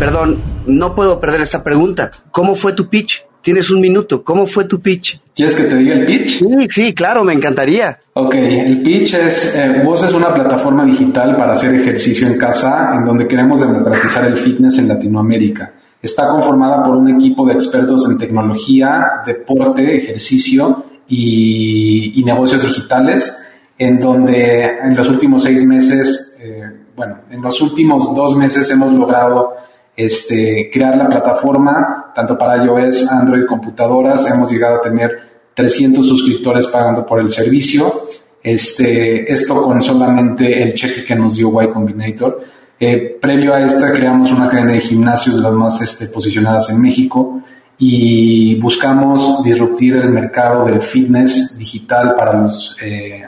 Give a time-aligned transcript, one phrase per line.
[0.00, 2.10] Perdón, no puedo perder esta pregunta.
[2.30, 3.22] ¿Cómo fue tu pitch?
[3.42, 4.24] Tienes un minuto.
[4.24, 5.20] ¿Cómo fue tu pitch?
[5.34, 6.38] ¿Quieres que te diga el pitch?
[6.38, 7.98] Sí, sí, claro, me encantaría.
[8.14, 12.94] Ok, el pitch es, eh, Voz es una plataforma digital para hacer ejercicio en casa
[12.96, 15.74] en donde queremos democratizar el fitness en Latinoamérica.
[16.00, 23.36] Está conformada por un equipo de expertos en tecnología, deporte, ejercicio y, negocios digitales,
[23.76, 26.62] en donde en los últimos seis meses, eh,
[26.96, 29.60] bueno, en los últimos dos meses hemos logrado
[30.04, 34.26] este, crear la plataforma, tanto para iOS, Android, computadoras.
[34.26, 35.18] Hemos llegado a tener
[35.52, 38.06] 300 suscriptores pagando por el servicio.
[38.42, 42.42] Este, esto con solamente el cheque que nos dio Y Combinator.
[42.78, 46.80] Eh, previo a esta creamos una cadena de gimnasios de las más este, posicionadas en
[46.80, 47.42] México
[47.76, 53.22] y buscamos disruptir el mercado del fitness digital para los, eh,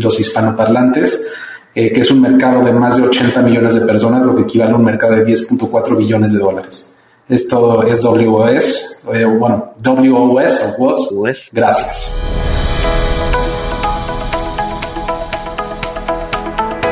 [0.00, 1.24] los hispanoparlantes
[1.74, 4.72] eh, que es un mercado de más de 80 millones de personas, lo que equivale
[4.72, 6.94] a un mercado de 10.4 billones de dólares.
[7.28, 11.48] Esto es WOS, eh, bueno, WOS o WOS.
[11.52, 12.14] Gracias.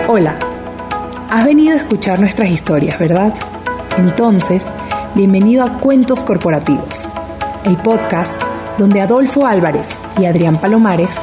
[0.08, 0.34] Hola,
[1.30, 3.32] has venido a escuchar nuestras historias, ¿verdad?
[3.98, 4.66] Entonces,
[5.14, 7.06] bienvenido a Cuentos Corporativos,
[7.64, 8.42] el podcast
[8.78, 11.22] donde Adolfo Álvarez y Adrián Palomares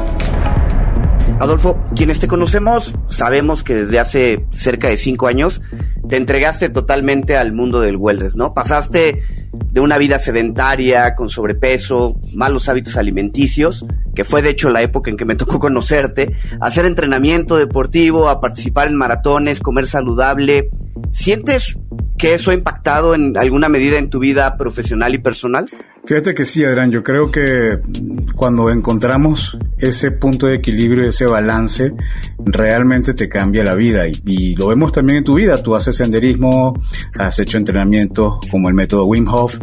[1.41, 5.59] Adolfo, quienes te conocemos sabemos que desde hace cerca de cinco años
[6.07, 8.53] te entregaste totalmente al mundo del wellness, ¿no?
[8.53, 14.83] Pasaste de una vida sedentaria, con sobrepeso, malos hábitos alimenticios, que fue de hecho la
[14.83, 19.87] época en que me tocó conocerte, a hacer entrenamiento deportivo, a participar en maratones, comer
[19.87, 20.69] saludable.
[21.11, 21.75] ¿Sientes
[22.19, 25.67] que eso ha impactado en alguna medida en tu vida profesional y personal?
[26.05, 27.79] Fíjate que sí, Adrián, yo creo que
[28.35, 31.93] cuando encontramos ese punto de equilibrio, ese balance,
[32.43, 34.07] realmente te cambia la vida.
[34.07, 35.61] Y, lo vemos también en tu vida.
[35.61, 36.73] Tú haces senderismo,
[37.17, 39.57] has hecho entrenamientos como el método Wim Hof.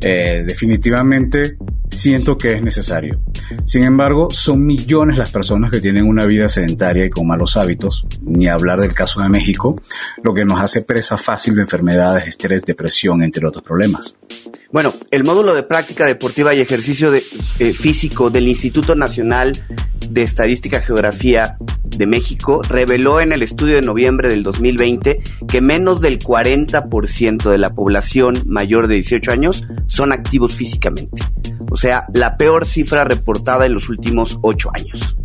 [0.00, 1.56] Eh, definitivamente
[1.90, 3.20] siento que es necesario.
[3.64, 8.06] Sin embargo, son millones las personas que tienen una vida sedentaria y con malos hábitos,
[8.22, 9.80] ni hablar del caso de México,
[10.22, 14.16] lo que nos hace presa fácil de enfermedades, estrés, depresión, entre otros problemas.
[14.72, 19.52] Bueno, el módulo de práctica deportiva y ejercicio eh, físico del Instituto Nacional
[20.08, 26.00] de Estadística Geografía de México reveló en el estudio de noviembre del 2020 que menos
[26.00, 31.24] del 40% de la población mayor de 18 años son activos físicamente.
[31.72, 35.16] O sea, la peor cifra reportada en los últimos 8 años.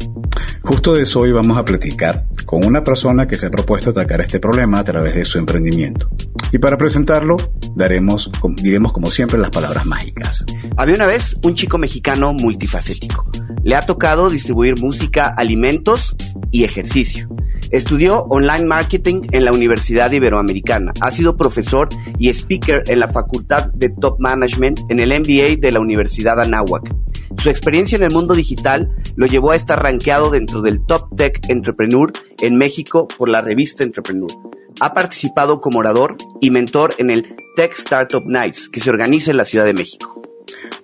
[0.62, 4.22] Justo de eso hoy vamos a platicar con una persona que se ha propuesto atacar
[4.22, 6.10] este problema a través de su emprendimiento.
[6.56, 7.36] Y para presentarlo,
[7.76, 10.46] daremos, diremos como siempre las palabras mágicas.
[10.78, 13.30] Había una vez un chico mexicano multifacético.
[13.66, 16.16] Le ha tocado distribuir música, alimentos
[16.52, 17.28] y ejercicio.
[17.72, 20.94] Estudió online marketing en la Universidad Iberoamericana.
[21.02, 21.90] Ha sido profesor
[22.20, 26.90] y speaker en la Facultad de Top Management en el MBA de la Universidad Anáhuac.
[27.38, 31.38] Su experiencia en el mundo digital lo llevó a estar rankeado dentro del Top Tech
[31.50, 34.32] Entrepreneur en México por la revista Entrepreneur.
[34.82, 39.38] Ha participado como orador y mentor en el Tech Startup Nights que se organiza en
[39.38, 40.15] la Ciudad de México.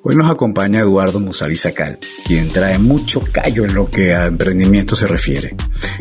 [0.03, 5.07] Hoy nos acompaña Eduardo Musalizacal, quien trae mucho callo en lo que a emprendimiento se
[5.07, 5.55] refiere.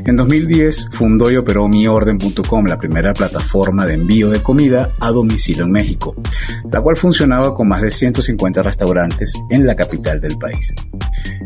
[0.07, 5.65] En 2010 fundó y operó miorden.com, la primera plataforma de envío de comida a domicilio
[5.65, 6.15] en México,
[6.71, 10.73] la cual funcionaba con más de 150 restaurantes en la capital del país.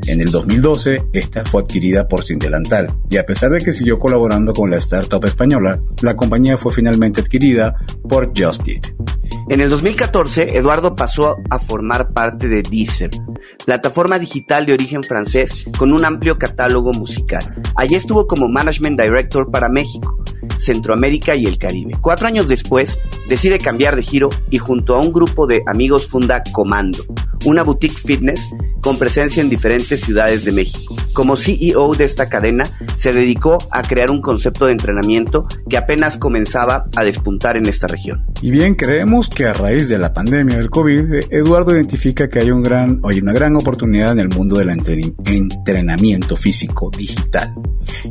[0.07, 3.99] En el 2012, esta fue adquirida por Sin Delantal, y a pesar de que siguió
[3.99, 7.75] colaborando con la startup española, la compañía fue finalmente adquirida
[8.09, 8.63] por Just.
[9.51, 13.11] En el 2014, Eduardo pasó a formar parte de Deezer,
[13.67, 17.63] plataforma digital de origen francés con un amplio catálogo musical.
[17.77, 20.19] Allí estuvo como Management Director para México,
[20.57, 21.99] Centroamérica y el Caribe.
[22.01, 22.99] Cuatro años después,
[23.29, 27.05] decide cambiar de giro y junto a un grupo de amigos funda Comando,
[27.45, 28.49] una boutique fitness
[28.81, 30.95] con presencia en diferentes ciudades de México.
[31.15, 32.65] Como CEO de esta cadena,
[32.97, 37.87] se dedicó a crear un concepto de entrenamiento que apenas comenzaba a despuntar en esta
[37.87, 38.27] región.
[38.43, 42.51] Y bien, creemos que a raíz de la pandemia del COVID, Eduardo identifica que hay
[42.53, 47.53] una gran oportunidad en el mundo del entrenamiento físico digital.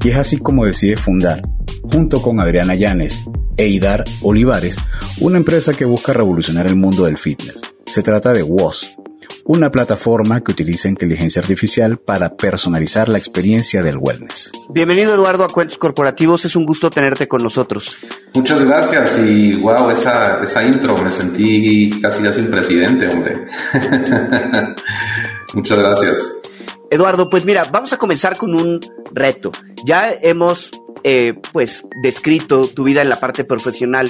[0.04, 1.42] Y es así como decide fundar,
[1.84, 3.24] junto con Adriana Llanes
[3.56, 4.78] e Idar Olivares,
[5.20, 8.98] una empresa que busca revolucionar el mundo del fitness Se trata de WOS,
[9.46, 14.52] una plataforma que utiliza inteligencia artificial para personalizar la experiencia del wellness.
[14.70, 17.98] Bienvenido Eduardo a Cuentos Corporativos, es un gusto tenerte con nosotros.
[18.34, 23.46] Muchas gracias y wow, esa, esa intro, me sentí casi ya sin presidente, hombre.
[25.54, 26.18] Muchas gracias.
[26.90, 28.80] Eduardo, pues mira, vamos a comenzar con un
[29.14, 29.52] reto.
[29.86, 30.72] Ya hemos
[31.04, 34.10] eh, pues descrito tu vida en la parte profesional,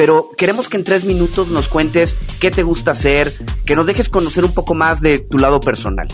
[0.00, 3.30] pero queremos que en tres minutos nos cuentes qué te gusta hacer,
[3.66, 6.08] que nos dejes conocer un poco más de tu lado personal.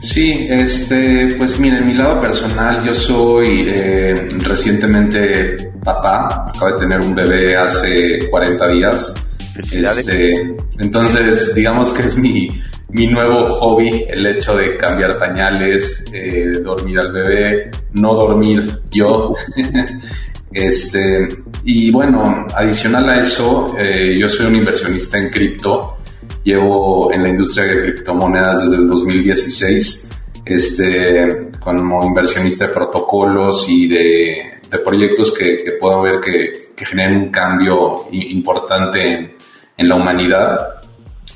[0.00, 6.78] Sí, este, pues mira, en mi lado personal yo soy eh, recientemente papá, acabo de
[6.78, 9.14] tener un bebé hace 40 días.
[9.62, 10.32] Este,
[10.80, 12.48] entonces, digamos que es mi,
[12.88, 19.36] mi nuevo hobby, el hecho de cambiar pañales, eh, dormir al bebé, no dormir yo.
[20.52, 21.28] este,
[21.64, 25.98] y bueno, adicional a eso, eh, yo soy un inversionista en cripto.
[26.42, 30.10] Llevo en la industria de criptomonedas desde el 2016,
[30.44, 34.42] este, como inversionista de protocolos y de,
[34.84, 39.32] proyectos que, que, puedo ver que, que generen un cambio importante en,
[39.76, 40.80] en la humanidad.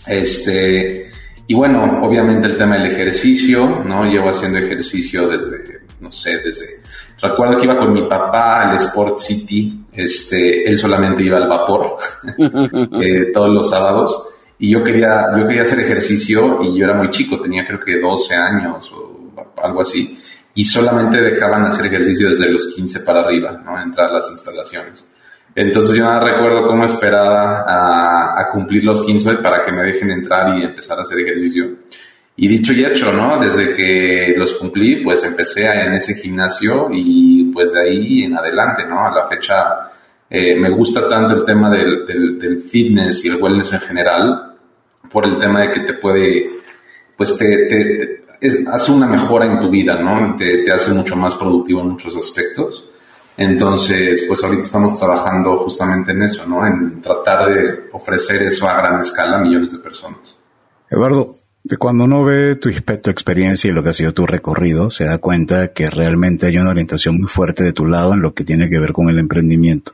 [0.06, 1.10] Este,
[1.46, 4.04] y bueno, obviamente el tema del ejercicio, ¿no?
[4.04, 6.80] Llevo haciendo ejercicio desde, no sé, desde...
[7.20, 11.96] Recuerdo que iba con mi papá al Sport City, este, él solamente iba al vapor
[13.00, 14.28] eh, todos los sábados
[14.58, 17.98] y yo quería, yo quería hacer ejercicio y yo era muy chico, tenía creo que
[17.98, 19.32] 12 años o
[19.62, 20.18] algo así
[20.54, 23.80] y solamente dejaban hacer ejercicio desde los 15 para arriba, ¿no?
[23.80, 25.08] Entrar a las instalaciones.
[25.54, 30.10] Entonces yo no recuerdo cómo esperaba a, a, cumplir los 15 para que me dejen
[30.10, 31.64] entrar y empezar a hacer ejercicio.
[32.36, 33.38] Y dicho y hecho, ¿no?
[33.38, 38.84] Desde que los cumplí, pues empecé en ese gimnasio y pues de ahí en adelante,
[38.86, 39.06] ¿no?
[39.06, 39.92] A la fecha
[40.28, 44.56] eh, me gusta tanto el tema del, del, del, fitness y el wellness en general
[45.08, 46.48] por el tema de que te puede,
[47.16, 50.34] pues te, te, te es, hace una mejora en tu vida, ¿no?
[50.34, 52.84] Te, te hace mucho más productivo en muchos aspectos.
[53.36, 56.66] Entonces, pues ahorita estamos trabajando justamente en eso, ¿no?
[56.66, 60.42] En tratar de ofrecer eso a gran escala a millones de personas.
[60.88, 61.38] Eduardo,
[61.78, 65.18] cuando uno ve tu, tu experiencia y lo que ha sido tu recorrido, se da
[65.18, 68.68] cuenta que realmente hay una orientación muy fuerte de tu lado en lo que tiene
[68.68, 69.92] que ver con el emprendimiento.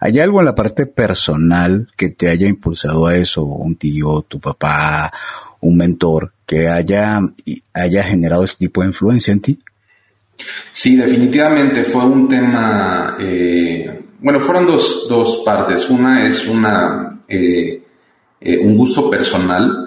[0.00, 3.44] ¿Hay algo en la parte personal que te haya impulsado a eso?
[3.44, 5.10] Un tío, tu papá,
[5.60, 7.20] un mentor que haya,
[7.72, 9.58] haya generado ese tipo de influencia en ti?
[10.72, 15.88] Sí, definitivamente fue un tema, eh, bueno, fueron dos, dos, partes.
[15.88, 17.82] Una es una, eh,
[18.40, 19.83] eh, un gusto personal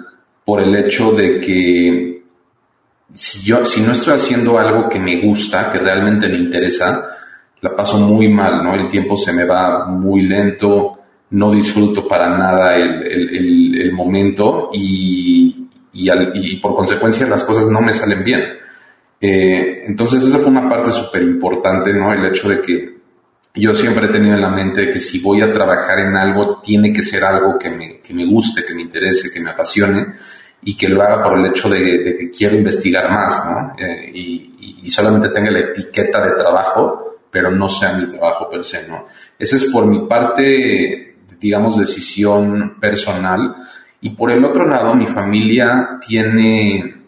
[0.48, 2.22] por el hecho de que
[3.12, 7.06] si, yo, si no estoy haciendo algo que me gusta, que realmente me interesa,
[7.60, 8.74] la paso muy mal, ¿no?
[8.74, 11.00] El tiempo se me va muy lento,
[11.32, 17.66] no disfruto para nada el, el, momento y, y, al, y por consecuencia las cosas
[17.66, 18.40] no me salen bien.
[19.20, 22.10] Eh, entonces esa fue una parte súper importante, ¿no?
[22.10, 22.96] El hecho de que
[23.54, 26.90] yo siempre he tenido en la mente que si voy a trabajar en algo, tiene
[26.90, 30.06] que ser algo que me, que me guste, que me interese, que me apasione
[30.62, 33.72] y que lo haga por el hecho de, que quiero investigar más, ¿no?
[33.78, 34.44] Eh, y,
[34.88, 39.04] solamente tenga la etiqueta de trabajo, pero no sea mi trabajo per se, ¿no?
[39.38, 43.54] Esa es por mi parte, digamos, decisión personal.
[44.00, 47.02] Y por el otro lado, mi familia tiene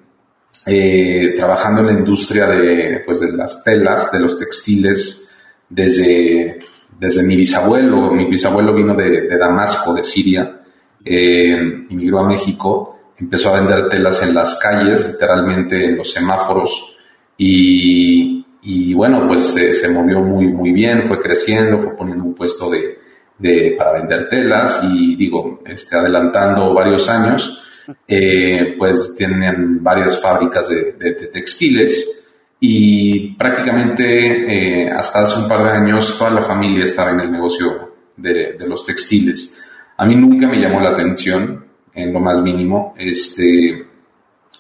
[0.67, 5.35] eh, trabajando en la industria de, pues, de las telas, de los textiles,
[5.67, 6.59] desde,
[6.99, 8.13] desde mi bisabuelo.
[8.13, 10.61] Mi bisabuelo vino de, de Damasco, de Siria,
[11.03, 11.53] eh,
[11.89, 16.97] emigró a México, empezó a vender telas en las calles, literalmente en los semáforos,
[17.37, 22.35] y, y bueno, pues se, se, movió muy, muy bien, fue creciendo, fue poniendo un
[22.35, 22.99] puesto de,
[23.39, 27.63] de, para vender telas y digo, este, adelantando varios años
[28.07, 32.29] eh, pues tienen varias fábricas de, de, de textiles
[32.61, 37.33] y prácticamente eh, hasta hace un par de años toda la familia estaba en el
[37.33, 39.65] negocio de, de, los textiles.
[39.97, 43.87] A mí nunca me llamó la atención en lo más mínimo, este,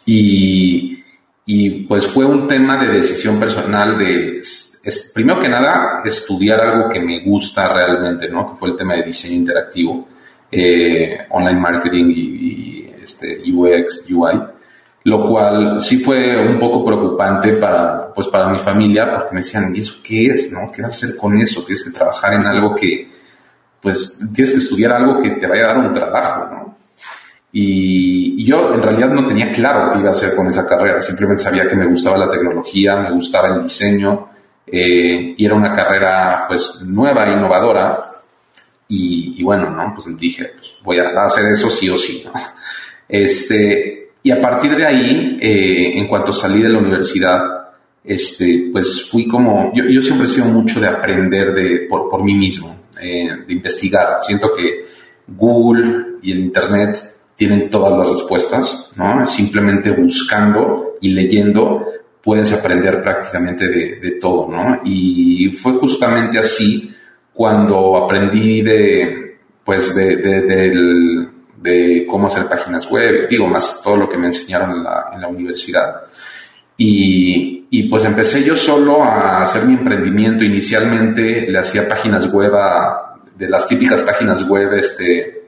[0.06, 1.02] y,
[1.46, 6.88] y pues fue un tema de decisión personal de, es, primero que nada, estudiar algo
[6.88, 8.50] que me gusta realmente, ¿no?
[8.50, 10.08] Que fue el tema de diseño interactivo,
[10.50, 14.40] eh, online marketing y, y este, UX, UI,
[15.04, 19.74] lo cual sí fue un poco preocupante para, pues para mi familia, porque me decían,
[19.74, 20.52] ¿y eso qué es?
[20.52, 20.70] ¿no?
[20.70, 21.62] ¿Qué vas a hacer con eso?
[21.62, 23.08] Tienes que trabajar en algo que,
[23.80, 26.76] pues, tienes que estudiar algo que te vaya a dar un trabajo, ¿no?
[27.52, 31.42] Y, yo en realidad no tenía claro qué iba a hacer con esa carrera, simplemente
[31.42, 34.30] sabía que me gustaba la tecnología, me gustaba el diseño,
[34.66, 38.04] eh, y era una carrera, pues, nueva, innovadora,
[38.88, 39.92] y, bueno, ¿no?
[39.94, 42.32] Pues dije, pues voy a hacer eso sí o sí, ¿no?
[43.12, 47.40] Este, y a partir de ahí, eh, en cuanto salí de la universidad,
[48.04, 52.22] este, pues fui como, yo, yo siempre he sido mucho de aprender de, por, por
[52.22, 54.16] mí mismo, eh, de investigar.
[54.20, 54.84] Siento que
[55.26, 59.24] Google y el Internet tienen todas las respuestas, ¿no?
[59.24, 61.86] Simplemente buscando y leyendo
[62.22, 64.82] puedes aprender prácticamente de, todo, ¿no?
[64.84, 66.94] Y fue justamente así
[67.32, 74.06] cuando aprendí de, pues, de, de, de, cómo hacer páginas web, digo, más todo lo
[74.06, 75.94] que me enseñaron en la, en la universidad.
[76.76, 80.44] Y, y, pues empecé yo solo a hacer mi emprendimiento.
[80.44, 85.39] Inicialmente le hacía páginas web a, de las típicas páginas web, este,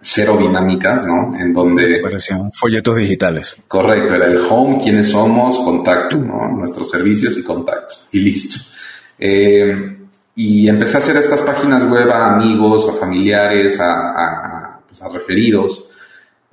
[0.00, 1.36] cero dinámicas, ¿no?
[1.38, 2.00] En donde...
[2.00, 3.60] Parecían folletos digitales.
[3.66, 6.48] Correcto, era el home, quiénes somos, contacto, ¿no?
[6.56, 7.94] Nuestros servicios y contacto.
[8.12, 8.58] Y listo.
[9.18, 9.96] Eh,
[10.36, 15.08] y empecé a hacer estas páginas web a amigos, a familiares, a, a, pues a
[15.08, 15.84] referidos.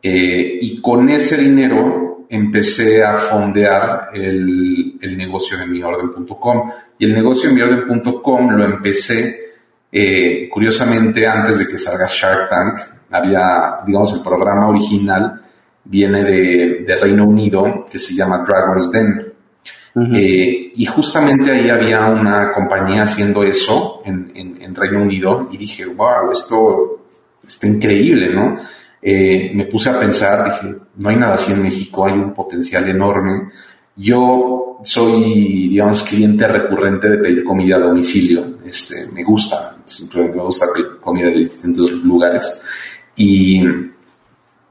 [0.01, 6.71] Eh, y con ese dinero empecé a fondear el, el negocio de miorden.com.
[6.97, 9.39] Y el negocio de miorden.com lo empecé,
[9.91, 12.94] eh, curiosamente, antes de que salga Shark Tank.
[13.11, 15.41] Había, digamos, el programa original
[15.85, 19.33] viene de, de Reino Unido, que se llama Dragon's Den.
[20.13, 25.55] Eh, y justamente ahí había una compañía haciendo eso en, en, en, Reino Unido y
[25.55, 27.05] dije, wow, esto
[27.47, 28.57] está increíble, ¿no?
[29.01, 32.89] Eh, me puse a pensar, dije, no hay nada así en México, hay un potencial
[32.89, 33.51] enorme.
[33.95, 38.57] Yo soy, digamos, cliente recurrente de pedir comida a domicilio.
[38.65, 42.61] Este, me gusta, simplemente me gusta pedir comida de distintos lugares.
[43.15, 43.63] Y,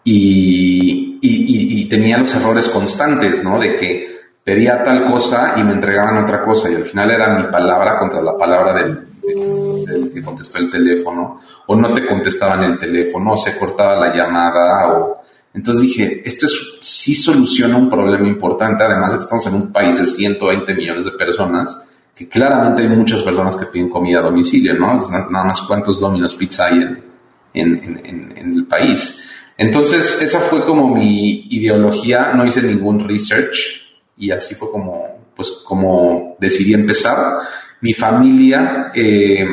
[0.05, 3.59] y, y, y tenía los errores constantes, ¿no?
[3.59, 7.51] De que pedía tal cosa y me entregaban otra cosa y al final era mi
[7.51, 12.63] palabra contra la palabra del, del, del, que contestó el teléfono o no te contestaban
[12.65, 15.21] el teléfono o se cortaba la llamada o
[15.55, 20.05] entonces dije esto es, sí soluciona un problema importante además estamos en un país de
[20.05, 24.99] 120 millones de personas que claramente hay muchas personas que piden comida a domicilio no
[25.11, 27.14] nada más cuántos Domino's Pizza hay en,
[27.55, 33.85] en, en, en el país entonces esa fue como mi ideología no hice ningún research
[34.17, 37.39] y así fue como, pues, como decidí empezar.
[37.81, 39.47] Mi familia, eh,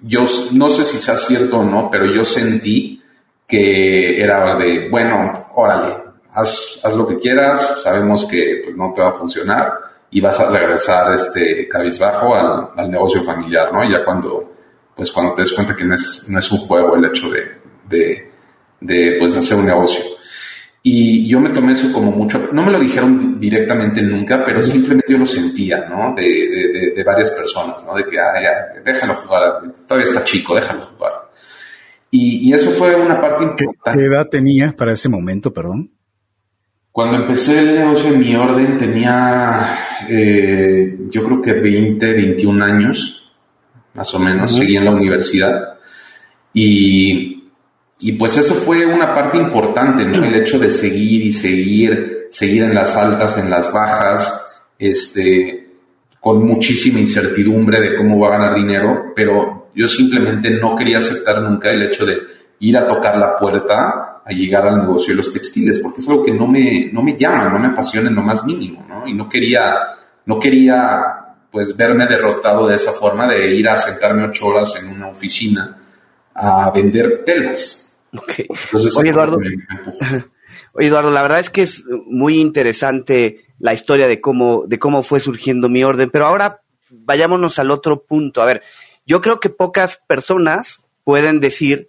[0.00, 3.02] yo no sé si sea cierto o no, pero yo sentí
[3.46, 5.96] que era de, bueno, órale,
[6.32, 9.72] haz, haz lo que quieras, sabemos que pues, no te va a funcionar
[10.10, 13.90] y vas a regresar este cabizbajo al, al negocio familiar, ¿no?
[13.90, 14.54] Ya cuando,
[14.98, 17.52] pues cuando te des cuenta que no es, no es un juego el hecho de,
[17.88, 18.32] de,
[18.80, 20.04] de pues, hacer un negocio.
[20.82, 25.12] Y yo me tomé eso como mucho, no me lo dijeron directamente nunca, pero simplemente
[25.12, 26.16] yo lo sentía, ¿no?
[26.16, 27.94] De, de, de varias personas, ¿no?
[27.94, 31.12] De que, ah, ya, déjalo jugar, todavía está chico, déjalo jugar.
[32.10, 34.00] Y, y eso fue una parte importante.
[34.00, 35.92] ¿Qué edad tenías para ese momento, perdón?
[36.90, 39.78] Cuando empecé el negocio en mi orden tenía,
[40.08, 43.17] eh, yo creo que 20, 21 años,
[43.98, 45.74] más o menos, seguí en la universidad.
[46.54, 47.38] Y
[48.00, 50.22] y pues eso fue una parte importante, ¿no?
[50.22, 55.74] El hecho de seguir y seguir, seguir en las altas, en las bajas, este,
[56.20, 61.42] con muchísima incertidumbre de cómo va a ganar dinero, pero yo simplemente no quería aceptar
[61.42, 62.18] nunca el hecho de
[62.60, 66.22] ir a tocar la puerta a llegar al negocio de los textiles, porque es algo
[66.22, 69.08] que no me, no me llama, no me apasiona en lo más mínimo, ¿no?
[69.08, 69.74] Y no quería,
[70.26, 71.17] no quería,
[71.50, 75.78] pues, verme derrotado de esa forma de ir a sentarme ocho horas en una oficina
[76.34, 77.96] a vender telas.
[78.16, 78.46] Okay.
[78.48, 79.38] Entonces, Oye, Eduardo.
[80.72, 85.02] Oye, Eduardo, la verdad es que es muy interesante la historia de cómo, de cómo
[85.02, 88.40] fue surgiendo mi orden, pero ahora vayámonos al otro punto.
[88.40, 88.62] A ver,
[89.06, 91.88] yo creo que pocas personas pueden decir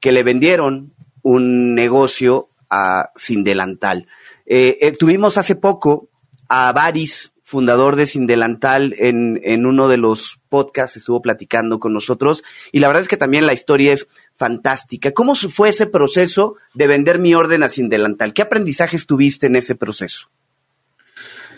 [0.00, 4.06] que le vendieron un negocio a Sin Delantal.
[4.46, 6.08] Eh, eh, tuvimos hace poco
[6.48, 11.92] a Baris, fundador de Sin Delantal, en, en uno de los podcasts, estuvo platicando con
[11.92, 15.10] nosotros, y la verdad es que también la historia es fantástica.
[15.10, 18.34] ¿Cómo fue ese proceso de vender mi orden a Sin Delantal?
[18.34, 20.28] ¿Qué aprendizajes tuviste en ese proceso?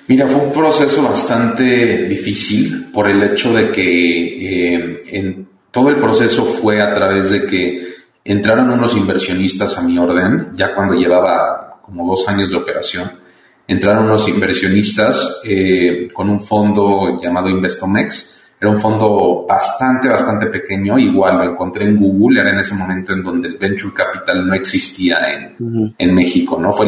[0.09, 5.97] Mira, fue un proceso bastante difícil por el hecho de que eh, en todo el
[5.97, 7.95] proceso fue a través de que
[8.25, 13.22] entraron unos inversionistas a mi orden, ya cuando llevaba como dos años de operación.
[13.67, 20.97] Entraron unos inversionistas eh, con un fondo llamado Investomex, era un fondo bastante, bastante pequeño,
[20.97, 24.55] igual lo encontré en Google, era en ese momento en donde el Venture Capital no
[24.55, 25.95] existía en, uh -huh.
[25.99, 26.73] en México, ¿no?
[26.73, 26.87] Fue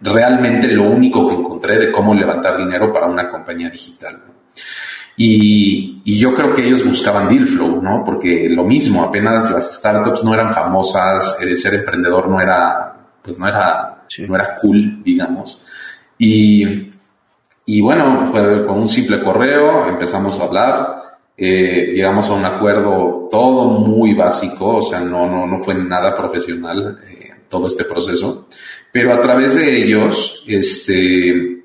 [0.00, 4.18] realmente lo único que encontré de cómo levantar dinero para una compañía digital.
[5.14, 8.02] Y, y, yo creo que ellos buscaban deal flow, ¿no?
[8.02, 13.38] Porque lo mismo, apenas las startups no eran famosas, el ser emprendedor no era, pues
[13.38, 15.62] no era, no era cool, digamos.
[16.22, 16.92] Y,
[17.64, 21.02] y bueno, fue con un simple correo, empezamos a hablar,
[21.34, 26.14] eh, llegamos a un acuerdo todo muy básico, o sea, no, no, no fue nada
[26.14, 28.48] profesional eh, todo este proceso,
[28.92, 31.62] pero a través de ellos, este,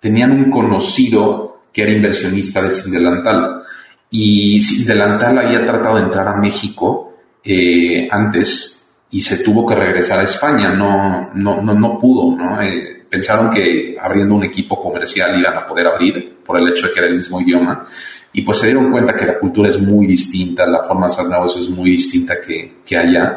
[0.00, 3.62] tenían un conocido que era inversionista de Sindelantal
[4.10, 7.12] y Sindelantal había tratado de entrar a México
[7.44, 8.81] eh, antes
[9.12, 12.60] y se tuvo que regresar a España, no, no, no, no pudo, ¿no?
[12.62, 16.94] Eh, pensaron que abriendo un equipo comercial iban a poder abrir por el hecho de
[16.94, 17.84] que era el mismo idioma
[18.32, 21.26] y pues se dieron cuenta que la cultura es muy distinta, la forma de hacer
[21.26, 23.36] negocios es muy distinta que, que allá.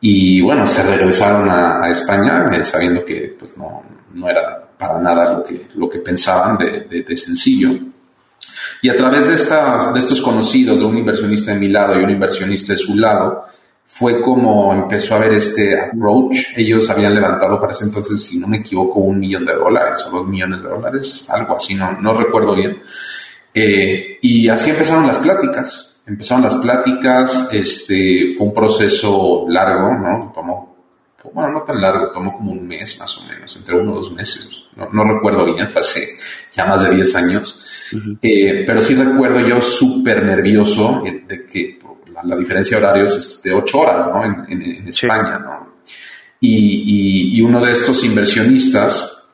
[0.00, 3.82] Y bueno, se regresaron a, España eh, sabiendo que pues no,
[4.12, 7.70] no, era para nada lo que, lo que pensaban de, de, sencillo.
[8.82, 12.04] Y a través de, estas, de estos conocidos, de un inversionista de mi lado y
[12.04, 13.46] un inversionista de su lado,
[13.86, 16.56] fue como empezó a ver este approach.
[16.56, 20.10] Ellos habían levantado para ese entonces, si no me equivoco, un millón de dólares o
[20.10, 22.82] dos millones de dólares, algo así, no, no recuerdo bien.
[23.54, 26.02] Eh, y así empezaron las pláticas.
[26.06, 30.32] Empezaron las pláticas, este, fue un proceso largo, ¿no?
[30.34, 30.76] Tomó,
[31.32, 34.12] bueno, no tan largo, tomó como un mes más o menos, entre uno o dos
[34.12, 34.66] meses.
[34.76, 36.06] No, recuerdo bien, fue hace
[36.52, 37.62] ya más de 10 años.
[38.20, 41.78] Eh, pero sí recuerdo yo súper nervioso de que
[42.22, 44.24] la, diferencia de horarios es de 8 horas, ¿no?
[44.24, 45.76] En, España, ¿no?
[46.40, 49.26] Y, y, uno de estos inversionistas,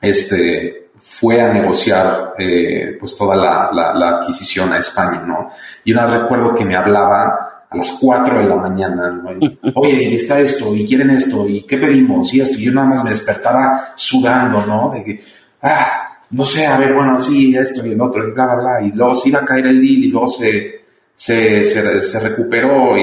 [0.00, 5.50] este, fue a negociar eh, pues toda la, la, adquisición a España, ¿no?
[5.84, 9.30] Y una recuerdo que me hablaba a las 4 de la mañana, ¿no?
[9.76, 13.04] oye, está esto, y quieren esto, y qué pedimos, y esto, y yo nada más
[13.04, 14.90] me despertaba sudando, ¿no?
[14.90, 15.22] De que,
[15.62, 18.82] ah, no sé, a ver, bueno, sí, esto y el otro, y bla, bla, bla,
[18.82, 20.79] y luego se iba a caer el deal, y luego se,
[21.22, 22.94] se, se, recuperó,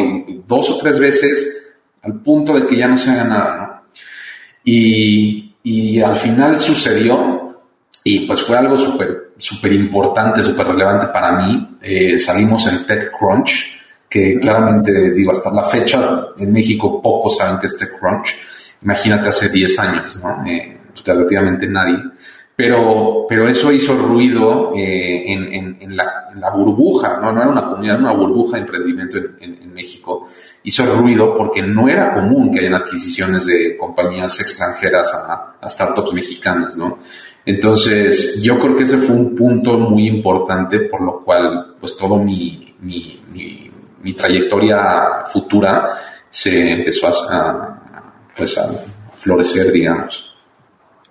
[0.48, 1.64] dos o tres veces,
[2.02, 3.84] al punto de que ya no se haga nada,
[4.64, 7.62] y al final sucedió,
[8.04, 11.78] y pues fue algo súper súper importante, súper relevante para mí.
[11.82, 13.78] Eh, salimos en TechCrunch,
[14.10, 18.36] que claramente, digo, hasta la fecha en México pocos saben que es TechCrunch.
[18.82, 20.46] Imagínate hace 10 años, ¿no?
[20.46, 21.98] Eh, relativamente nadie.
[22.58, 27.32] Pero, pero eso hizo ruido eh, en, en, la, burbuja, ¿no?
[27.32, 30.28] No era una comunidad, era una burbuja de emprendimiento en, México.
[30.64, 36.14] Hizo ruido porque no era común que hayan adquisiciones de compañías extranjeras a, a startups
[36.14, 36.98] mexicanas, ¿no?
[37.46, 42.18] Entonces, yo creo que ese fue un punto muy importante por lo cual, pues todo
[42.18, 43.22] mi, mi,
[44.02, 45.96] mi, trayectoria futura
[46.30, 47.80] se empezó a,
[48.36, 48.68] pues a
[49.14, 50.27] florecer, digamos.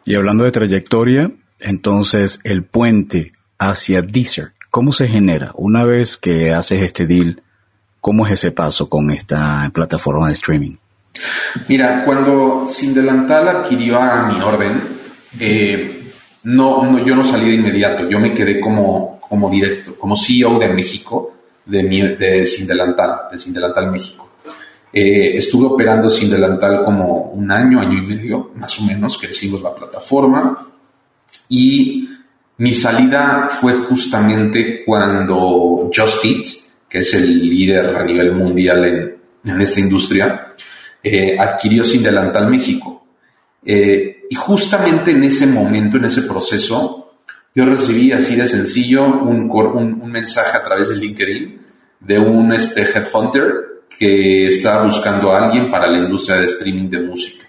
[0.06, 5.50] Y hablando de trayectoria, entonces el puente hacia Deezer, ¿cómo se genera?
[5.56, 7.42] Una vez que haces este deal,
[8.00, 10.76] ¿cómo es ese paso con esta plataforma de streaming?
[11.66, 14.80] Mira, cuando Sin Delantal adquirió a mi orden,
[15.40, 16.04] eh,
[16.44, 20.68] no, yo no salí de inmediato, yo me quedé como, como directo, como CEO de
[20.68, 24.25] México, de, de Sin Delantal, de Sin Delantal México.
[24.92, 29.28] Eh, estuve operando Sin Delantal como un año, año y medio, más o menos, que
[29.28, 30.66] hicimos la plataforma.
[31.48, 32.08] Y
[32.58, 36.46] mi salida fue justamente cuando Just Eat,
[36.88, 40.54] que es el líder a nivel mundial en, en esta industria,
[41.02, 43.06] eh, adquirió Sin Delantal México.
[43.64, 47.20] Eh, y justamente en ese momento, en ese proceso,
[47.54, 51.60] yo recibí así de sencillo un, un, mensaje a través de LinkedIn
[52.00, 57.00] de un este, headhunter que estaba buscando a alguien para la industria de streaming de
[57.00, 57.46] música.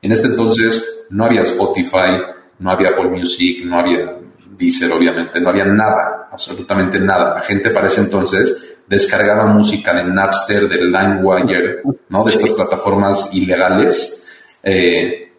[0.00, 2.20] En este entonces no había Spotify,
[2.58, 4.16] no había Apple Music, no había
[4.56, 7.34] Deezer, obviamente, no había nada, absolutamente nada.
[7.34, 12.24] La gente para ese entonces descargaba música de Napster, de LimeWire, ¿no?
[12.24, 14.26] De estas plataformas ilegales.
[14.62, 15.32] Eh,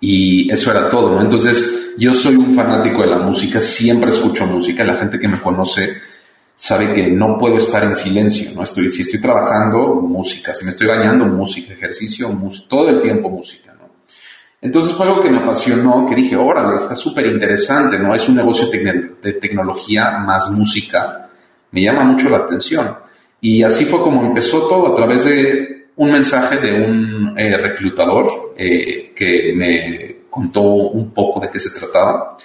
[0.00, 1.22] y eso era todo, ¿no?
[1.22, 5.40] Entonces, yo soy un fanático de la música, siempre escucho música, la gente que me
[5.40, 5.98] conoce
[6.56, 8.62] sabe que no puedo estar en silencio, ¿no?
[8.62, 12.30] Estoy, si estoy trabajando, música, si me estoy bañando, música, ejercicio,
[12.68, 13.72] todo el tiempo música.
[14.62, 18.14] Entonces fue algo que me apasionó, que dije, órale, está súper interesante, ¿no?
[18.14, 21.28] Es un negocio de tecnología más música,
[21.72, 22.96] me llama mucho la atención.
[23.40, 28.54] Y así fue como empezó todo, a través de un mensaje de un eh, reclutador
[28.56, 32.38] eh, que me contó un poco de qué se trataba.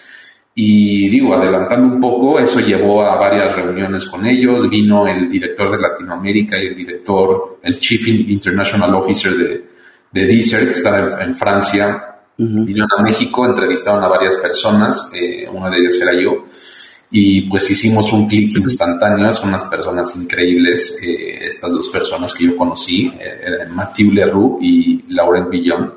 [0.60, 4.68] Y digo, adelantando un poco, eso llevó a varias reuniones con ellos.
[4.68, 9.66] Vino el director de Latinoamérica y el director, el Chief International Officer de,
[10.12, 12.22] de Deezer, que está en, Francia.
[12.38, 16.46] Vinieron a México, entrevistaron a varias personas, eh, una de ellas era yo
[17.10, 22.46] y pues hicimos un clic instantáneo, son unas personas increíbles, eh, estas dos personas que
[22.46, 25.94] yo conocí, eh, Mathieu Leroux y Laurent Villon.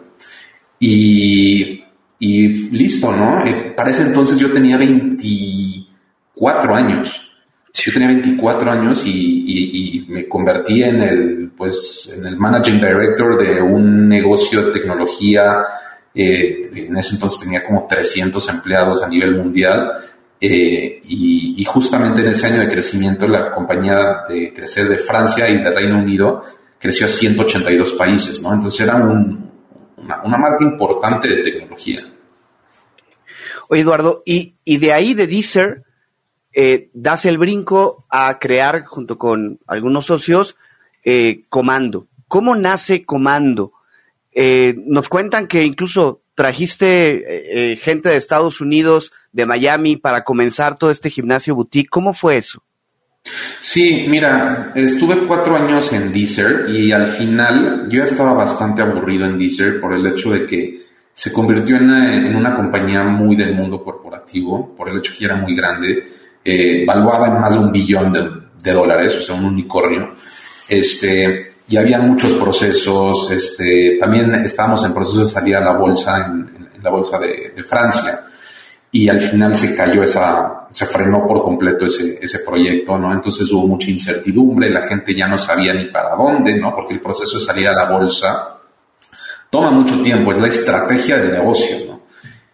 [0.79, 1.80] Y,
[2.21, 3.45] y listo, ¿no?
[3.45, 7.27] Eh, para ese entonces yo tenía 24 años.
[7.73, 13.63] Yo tenía 24 años y, me convertí en el, pues, en el managing director de
[13.63, 15.63] un negocio de tecnología.
[16.15, 19.93] Eh, en ese entonces tenía como 300 empleados a nivel mundial.
[20.41, 25.59] Eh, y, justamente en ese año de crecimiento, la compañía de crecer de Francia y
[25.59, 26.43] de Reino Unido
[26.79, 28.55] creció a 182 países, ¿no?
[28.55, 32.01] Entonces era una, marca importante de tecnología.
[33.73, 35.85] Oye, Eduardo, y, y de ahí de Deezer,
[36.53, 40.57] eh, das el brinco a crear, junto con algunos socios,
[41.05, 42.09] eh, Comando.
[42.27, 43.73] ¿Cómo nace Comando?
[44.33, 50.91] Eh, nos cuentan que incluso trajiste gente de Estados Unidos, de Miami, para comenzar todo
[50.91, 51.91] este gimnasio boutique.
[51.91, 52.65] ¿Cómo fue eso?
[53.61, 59.39] Sí, mira, estuve cuatro años en Deezer y al final yo estaba bastante aburrido en
[59.39, 64.75] Deezer por el hecho de que se convirtió en una compañía muy del mundo corporativo,
[64.75, 66.05] por el hecho que era muy grande
[66.43, 70.15] eh, valuada en más de un billón de, dólares, o sea, un unicornio.
[70.69, 76.27] Este, y había muchos procesos, este, también estábamos en proceso de salir a la bolsa,
[76.27, 78.21] en, la bolsa de, Francia,
[78.91, 83.13] y al final se cayó esa, se frenó por completo ese, ese proyecto, ¿no?
[83.13, 86.75] Entonces hubo mucha incertidumbre, la gente ya no sabía ni para dónde, ¿no?
[86.75, 88.60] Porque el proceso de salir a la bolsa
[89.51, 91.77] toma mucho tiempo, es la estrategia del negocio.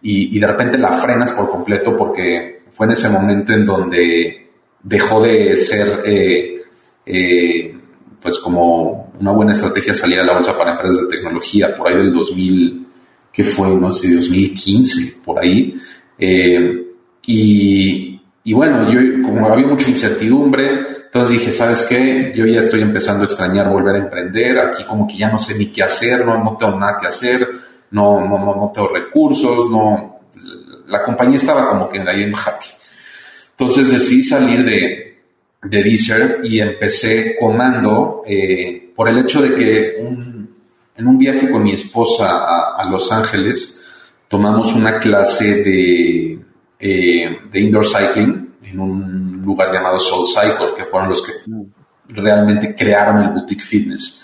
[0.01, 4.47] Y, y de repente la frenas por completo porque fue en ese momento en donde
[4.83, 6.61] dejó de ser eh,
[7.05, 7.75] eh,
[8.21, 11.97] pues como una buena estrategia salir a la bolsa para empresas de tecnología, por ahí
[11.97, 12.87] del 2000,
[13.31, 15.75] que fue, no sé, 2015, por ahí.
[16.17, 16.85] Eh,
[17.25, 22.31] y, y, bueno, yo como había mucha incertidumbre, entonces dije, ¿sabes qué?
[22.35, 25.57] Yo ya estoy empezando a extrañar volver a emprender, aquí como que ya no sé
[25.57, 27.49] ni qué hacer, no, no tengo nada que hacer,
[27.89, 30.19] no, no, no, no tengo recursos, no,
[30.87, 32.67] la compañía estaba como que ahí en jaque.
[33.49, 35.17] Entonces decidí salir de,
[35.63, 41.63] de Deezer y empecé comando eh, por el hecho de que en un viaje con
[41.63, 43.89] mi esposa a, Los Ángeles
[44.27, 46.39] tomamos una clase de,
[46.79, 51.33] eh, de indoor cycling en un lugar llamado Soul Cycle, que fueron los que
[52.09, 54.23] realmente crearon el boutique fitness.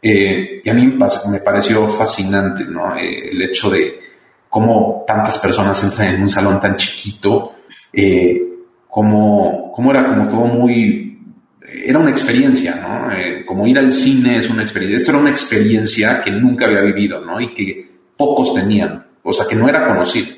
[0.00, 0.86] Eh, y a mí
[1.30, 2.94] me pareció fascinante ¿no?
[2.94, 4.00] el hecho de
[4.48, 7.54] cómo tantas personas entran en un salón tan chiquito,
[7.92, 8.40] eh,
[8.88, 11.04] cómo, era como todo muy...
[11.84, 13.12] Era una experiencia, ¿no?
[13.12, 14.96] Eh, como ir al cine es una experiencia.
[14.96, 17.38] Esto era una experiencia que nunca había vivido, ¿no?
[17.38, 20.28] Y que pocos tenían, o sea, que no era conocido.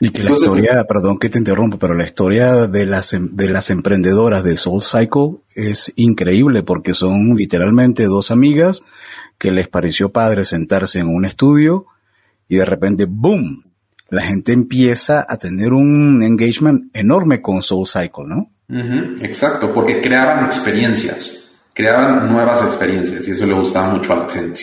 [0.00, 3.48] Y que la historia, perdón que te interrumpo, pero la historia de las, em, de
[3.48, 8.82] las emprendedoras de Soul Cycle es increíble porque son literalmente dos amigas
[9.38, 11.86] que les pareció padre sentarse en un estudio
[12.48, 13.64] y de repente, ¡boom!
[14.08, 18.50] La gente empieza a tener un engagement enorme con Soul Cycle, ¿no?
[19.22, 24.60] exacto, porque creaban experiencias, creaban nuevas experiencias y eso le gustaba mucho a la gente.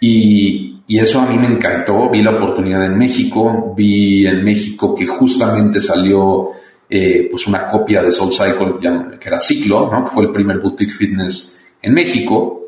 [0.00, 4.94] Y, y, eso a mí me encantó, vi la oportunidad en México, vi en México
[4.94, 6.50] que justamente salió
[6.88, 10.04] eh, pues una copia de Soul Cycle que era Ciclo, ¿no?
[10.04, 12.66] que fue el primer boutique fitness en México,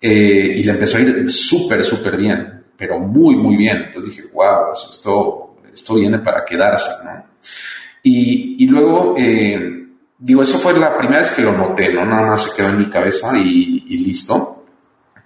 [0.00, 3.76] eh, y le empezó a ir súper, súper bien pero muy, muy bien.
[3.88, 7.26] Entonces dije, wow, esto, esto viene para quedarse, ¿no?
[8.02, 9.86] Y, y luego, eh,
[10.18, 12.06] digo, eso fue la primera vez que lo noté, ¿no?
[12.06, 14.64] Nada más se quedó en mi cabeza y, y listo.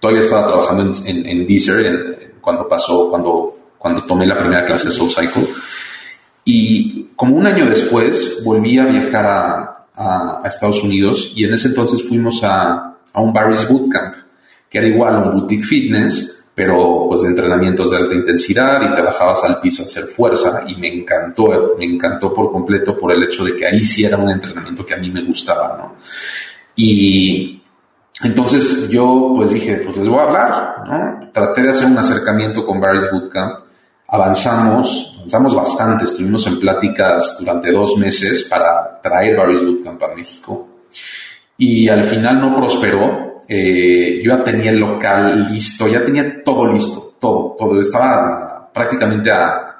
[0.01, 4.87] Todavía estaba trabajando en, en, en Deezer cuando pasó, cuando, cuando tomé la primera clase
[4.87, 5.45] de Soul Cycle.
[6.45, 11.55] Y como un año después volví a viajar a, a, a Estados Unidos y en
[11.55, 14.15] ese entonces fuimos a, a un Barry's Bootcamp,
[14.69, 19.01] que era igual un boutique fitness, pero pues de entrenamientos de alta intensidad y te
[19.01, 23.23] bajabas al piso a hacer fuerza y me encantó, me encantó por completo por el
[23.23, 25.95] hecho de que ahí sí era un entrenamiento que a mí me gustaba, ¿no?
[26.77, 27.54] Y
[28.23, 31.31] entonces yo pues dije, pues les voy a hablar, ¿no?
[31.31, 33.65] Traté de hacer un acercamiento con Barry's Bootcamp,
[34.07, 40.67] avanzamos, avanzamos bastante, estuvimos en pláticas durante dos meses para traer Barry's Bootcamp a México
[41.57, 46.71] y al final no prosperó eh, yo ya tenía el local listo, ya tenía todo
[46.71, 47.79] listo, todo, todo.
[47.79, 49.71] Estaba prácticamente a,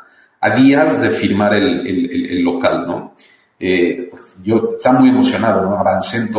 [0.55, 3.15] días de firmar el, local, ¿no?
[3.59, 4.11] Eh,
[4.43, 5.75] yo estaba muy emocionado, ¿no?
[5.75, 6.31] Avancé en.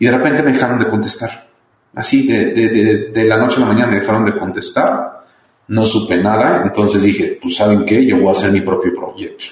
[0.00, 1.48] Y de repente me dejaron de contestar.
[1.94, 5.24] Así, de, la noche a la mañana me dejaron de contestar.
[5.68, 6.62] No supe nada.
[6.64, 8.04] Entonces dije, pues, ¿saben qué?
[8.04, 9.44] Yo voy a hacer mi propio proyecto,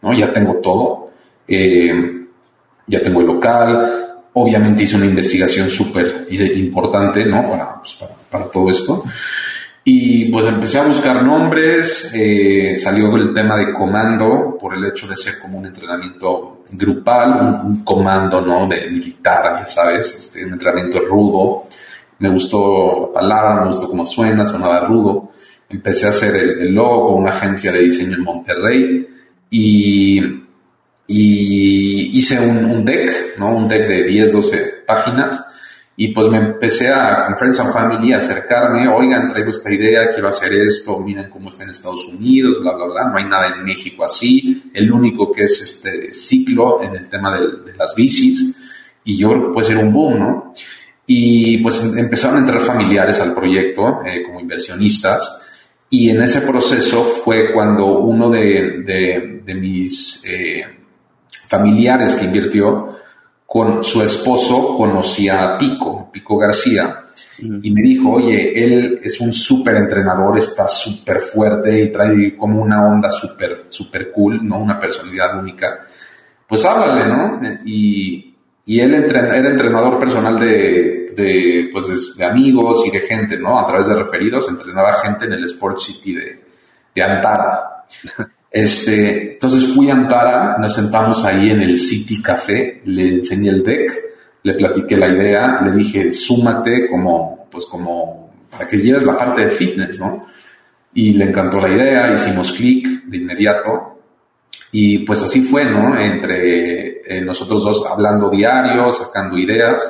[0.00, 0.14] ¿no?
[0.14, 1.10] Ya tengo todo.
[1.46, 2.24] Eh,
[2.86, 4.08] ya tengo el local,
[4.40, 7.48] Obviamente hice una investigación súper importante, ¿no?
[7.80, 9.02] Pues, para, para, todo esto.
[9.90, 15.08] Y pues empecé a buscar nombres, eh, salió el tema de comando por el hecho
[15.08, 18.68] de ser como un entrenamiento grupal, un, comando, ¿no?
[18.68, 21.64] De militar, sabes, este, un entrenamiento rudo.
[22.18, 25.30] Me gustó la palabra, me gustó cómo suena, sonaba rudo.
[25.70, 29.08] Empecé a hacer el, logo con una agencia de diseño en Monterrey
[29.48, 30.20] y,
[31.06, 33.56] y hice un, un deck, ¿no?
[33.56, 35.47] Un deck de 10, 12 páginas
[36.00, 40.08] y pues me empecé a, con Friends and Family, a acercarme, oigan, traigo esta idea,
[40.10, 43.08] quiero hacer esto, miren cómo está en Estados Unidos, bla, bla, bla.
[43.10, 44.70] No hay nada en México así.
[44.72, 48.56] El único que es este ciclo en el tema de, las bicis.
[49.02, 50.54] Y yo creo que puede ser un boom, ¿no?
[51.04, 55.74] Y pues empezaron a entrar familiares al proyecto eh, como inversionistas.
[55.90, 58.84] Y en ese proceso fue cuando uno de,
[59.44, 60.64] de, mis eh,
[61.48, 62.96] familiares que invirtió,
[63.48, 67.04] con su esposo conocía a Pico, Pico García,
[67.38, 72.60] y me dijo, oye, él es un súper entrenador, está súper fuerte y trae como
[72.60, 74.58] una onda súper, súper cool, ¿no?
[74.58, 75.80] Una personalidad única.
[76.46, 77.40] Pues háblale, ¿no?
[77.64, 83.58] Y, y él era entrenador personal de, de, pues de, amigos y de gente, ¿no?
[83.58, 86.44] A través de referidos, entrenaba gente en el Sport City de,
[86.94, 87.86] de Antara.
[88.50, 93.62] Este, entonces fui a Antara, nos sentamos ahí en el City Café, le enseñé el
[93.62, 93.92] deck,
[94.42, 99.44] le platiqué la idea, le dije, súmate como, pues como, para que lleves la parte
[99.44, 100.26] de fitness, ¿no?
[100.94, 103.98] Y le encantó la idea, hicimos clic de inmediato.
[104.72, 105.96] Y pues así fue, ¿no?
[105.96, 109.82] Entre eh, nosotros dos hablando diario, sacando ideas.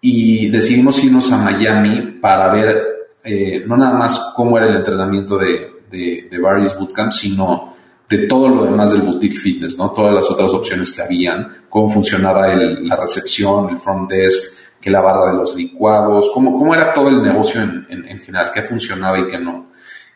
[0.00, 2.84] Y decidimos irnos a Miami para ver
[3.22, 7.73] eh, no nada más cómo era el entrenamiento de, de, de Barry's Bootcamp, sino
[8.16, 9.90] de todo lo demás del boutique fitness, ¿no?
[9.90, 15.00] Todas las otras opciones que habían, cómo funcionaba la recepción, el front desk, que la
[15.00, 19.18] barra de los licuados, cómo, cómo era todo el negocio en, en, general, qué funcionaba
[19.18, 19.72] y qué no.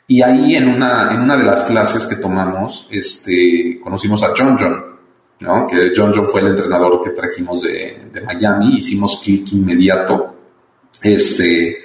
[0.06, 4.56] Y ahí en una, en una de las clases que tomamos, este, conocimos a John
[4.58, 4.84] John,
[5.40, 5.66] ¿no?
[5.66, 10.36] Que John John fue el entrenador que trajimos de, de Miami, hicimos clic inmediato.
[11.02, 11.78] Este,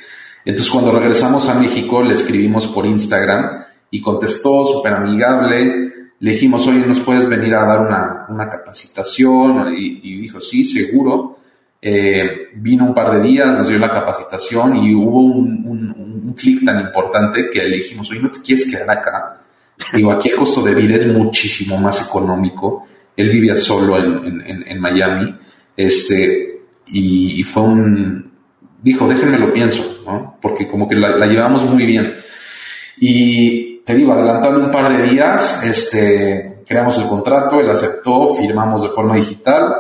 [0.45, 6.65] entonces cuando regresamos a México le escribimos por Instagram y contestó súper amigable, le dijimos,
[6.67, 9.73] oye, ¿nos puedes venir a dar una, una capacitación?
[9.75, 11.39] Y, dijo, sí, seguro.
[11.81, 16.63] Eh, vino un par de días, nos dio la capacitación y hubo un, un, clic
[16.63, 19.41] tan importante que le dijimos, oye, ¿no te quieres quedar acá?
[19.93, 22.87] Digo, aquí el costo de vida es muchísimo más económico.
[23.17, 25.35] Él vivía solo en, en, en Miami.
[25.75, 28.31] Este, y, fue un,
[28.81, 30.37] dijo, déjenme lo pienso, ¿no?
[30.41, 32.13] Porque como que la, la llevamos muy bien.
[32.97, 38.83] Y te digo, adelantando un par de días, este, creamos el contrato, él aceptó, firmamos
[38.83, 39.73] de forma digital.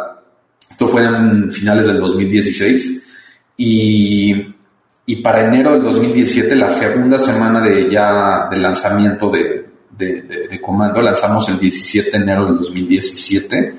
[0.69, 3.03] Esto fue en finales del 2016
[3.57, 4.55] y,
[5.05, 11.01] y para enero del 2017, la segunda semana de ya del lanzamiento de, de, Comando,
[11.01, 13.75] lanzamos el 17 de enero del 2017.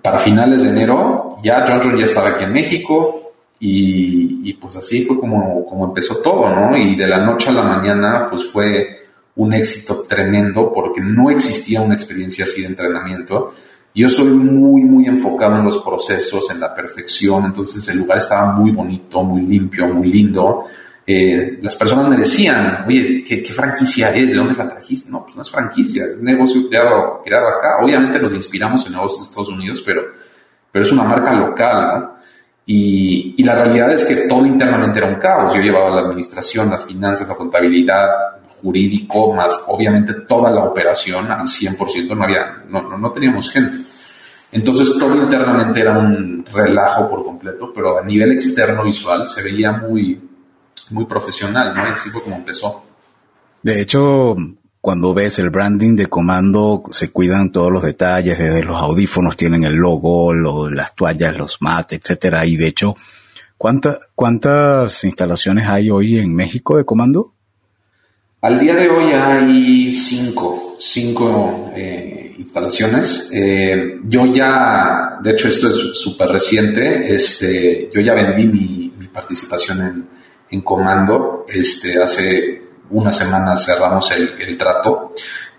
[0.00, 3.16] Para finales de enero, ya John John ya estaba aquí en México,
[3.58, 6.78] y, y, pues así fue como, como empezó todo, ¿no?
[6.78, 9.00] Y de la noche a la mañana, pues fue
[9.36, 13.52] un éxito tremendo porque no existía una experiencia así de entrenamiento.
[13.94, 18.52] Yo soy muy, muy enfocado en los procesos, en la perfección, entonces el lugar estaba
[18.52, 20.64] muy bonito, muy limpio, muy lindo.
[21.06, 24.28] Eh, las personas me decían, oye, ¿qué, franquicia es?
[24.28, 25.10] ¿De dónde la trajiste?
[25.10, 27.78] No, pues no es franquicia, es negocio creado, creado acá.
[27.82, 30.02] Obviamente nos inspiramos en negocios de Estados Unidos, pero,
[30.70, 32.20] pero es una marca local, ¿no?
[32.66, 35.52] Y, y, la realidad es que todo internamente era un caos.
[35.52, 38.06] Yo llevaba la administración, las finanzas, la contabilidad,
[38.60, 43.78] jurídico, más obviamente toda la operación al 100%, no había, no, no, teníamos gente.
[44.52, 49.72] Entonces todo internamente era un relajo por completo, pero a nivel externo visual se veía
[49.72, 50.20] muy,
[50.90, 51.82] muy profesional, ¿no?
[51.82, 52.82] así fue como empezó.
[53.62, 54.36] De hecho,
[54.80, 59.64] cuando ves el branding de comando, se cuidan todos los detalles, desde los audífonos tienen
[59.64, 62.46] el logo, las toallas, los mates, etcétera.
[62.46, 62.96] Y de hecho,
[63.58, 67.34] ¿cuántas instalaciones hay hoy en México de comando?
[68.42, 73.30] Al día de hoy hay cinco, cinco eh, instalaciones.
[73.34, 79.80] Eh, yo ya, de hecho esto es súper reciente, este, yo ya vendí mi, participación
[79.82, 80.08] en,
[80.50, 81.44] en, Comando.
[81.46, 85.12] Este, hace una semana cerramos el, trato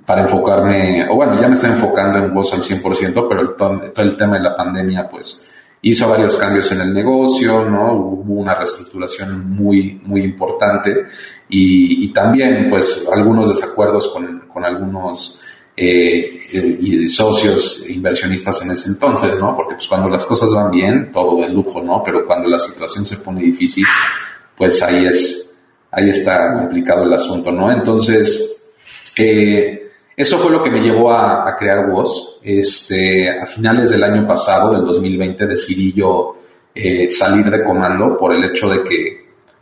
[0.04, 4.18] para enfocarme, o bueno, ya me estoy enfocando en voz al 100%, pero todo el
[4.18, 5.51] tema de la pandemia, pues
[5.82, 7.94] hizo varios cambios en el negocio, ¿no?
[7.94, 11.06] Hubo una reestructuración muy, muy importante
[11.50, 15.44] y, también, pues, algunos desacuerdos con, con algunos
[15.76, 19.56] eh, eh socios inversionistas en ese entonces, ¿no?
[19.56, 22.04] Porque, pues, cuando las cosas van bien, todo de lujo, ¿no?
[22.04, 23.86] Pero cuando la situación se pone difícil,
[24.56, 25.58] pues ahí es,
[25.90, 27.72] ahí está complicado el asunto, ¿no?
[27.72, 28.72] Entonces,
[29.18, 29.81] eh,
[30.16, 32.40] eso fue lo que me llevó a, crear WOS.
[32.44, 36.38] Este, a finales del año pasado, del 2020, decidí yo
[36.74, 39.22] eh, salir de comando por el hecho de que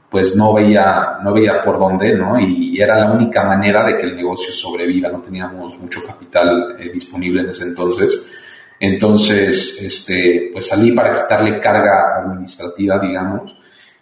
[0.10, 2.40] pues no veía, no veía por dónde, ¿no?
[2.40, 6.90] Y, era la única manera de que el negocio sobreviva, no teníamos mucho capital eh,
[6.92, 8.32] disponible en ese entonces.
[8.80, 13.56] Entonces, este, pues salí para quitarle carga administrativa, digamos,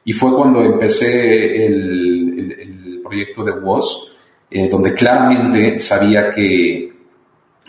[0.06, 4.17] y fue cuando empecé el, el, proyecto de WOS,
[4.50, 6.92] eh, donde claramente sabía que, eh,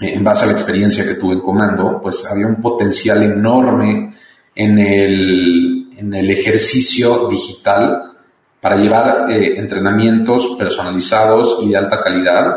[0.01, 4.15] en base a la experiencia que tuve en comando, pues había un potencial enorme
[4.55, 8.13] en el, en el ejercicio digital
[8.61, 12.55] para llevar eh, entrenamientos personalizados y de alta calidad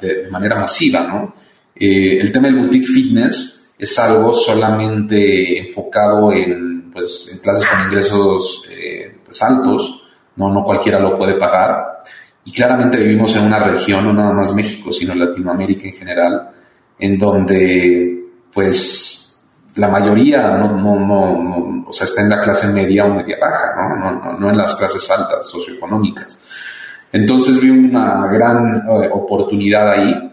[0.00, 1.34] de, manera masiva, ¿no?
[1.74, 8.68] El tema del boutique fitness es algo solamente enfocado en, pues, en clases con ingresos
[9.24, 10.02] pues altos,
[10.34, 10.52] ¿no?
[10.52, 11.89] no cualquiera lo puede pagar.
[12.50, 16.50] Y claramente vivimos en una región, no nada más México, sino Latinoamérica en general,
[16.98, 19.40] en donde pues
[19.76, 23.76] la mayoría no, no, no, o sea, está en la clase media o media baja,
[23.76, 24.36] ¿no?
[24.36, 26.40] No, en las clases altas socioeconómicas.
[27.12, 30.32] Entonces vi una gran eh, oportunidad ahí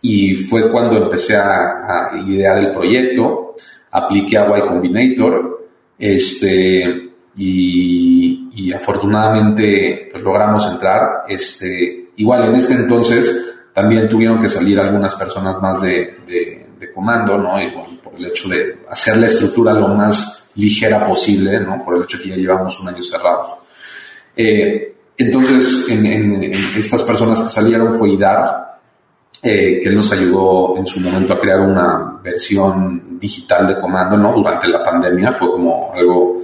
[0.00, 3.56] y fue cuando empecé a, idear el proyecto,
[3.90, 5.68] apliqué a Y Combinator,
[5.98, 11.24] este, y, y, afortunadamente pues logramos entrar.
[11.28, 17.36] Este, igual en este entonces también tuvieron que salir algunas personas más de, de, comando,
[17.36, 17.60] ¿no?
[17.60, 17.70] Y,
[18.18, 21.84] el hecho de hacer la estructura lo más ligera posible, ¿no?
[21.84, 23.60] Por el hecho de que ya llevamos un año cerrado.
[24.34, 28.78] Eh, entonces, en, estas personas que salieron fue IDAR,
[29.42, 34.16] eh, que él nos ayudó en su momento a crear una versión digital de comando,
[34.16, 34.32] ¿no?
[34.32, 36.40] Durante la pandemia fue como algo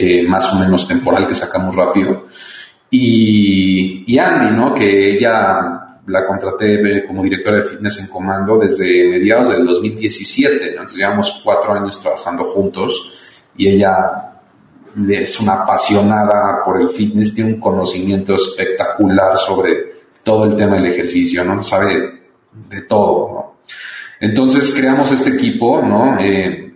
[0.00, 2.28] eh, más o menos temporal que sacamos rápido.
[2.88, 4.72] Y, y Andy, ¿no?
[4.72, 10.70] Que ella la contraté como directora de fitness en comando desde mediados del 2017, ¿no?
[10.70, 13.12] Entonces llevamos cuatro años trabajando juntos
[13.56, 14.34] y ella
[15.10, 20.86] es una apasionada por el fitness, tiene un conocimiento espectacular sobre todo el tema del
[20.86, 21.62] ejercicio, ¿no?
[21.64, 22.20] Sabe
[22.52, 23.58] de todo, ¿no?
[24.20, 26.18] Entonces creamos este equipo, ¿no?
[26.20, 26.67] Eh,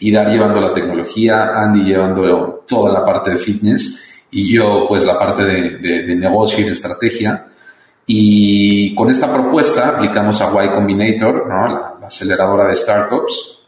[0.00, 5.18] Dar llevando la tecnología, Andy llevando toda la parte de fitness y yo pues la
[5.18, 7.46] parte de, de negocio y de estrategia.
[8.06, 11.68] Y con esta propuesta aplicamos a Y Combinator, ¿no?
[11.68, 13.66] la, aceleradora de startups,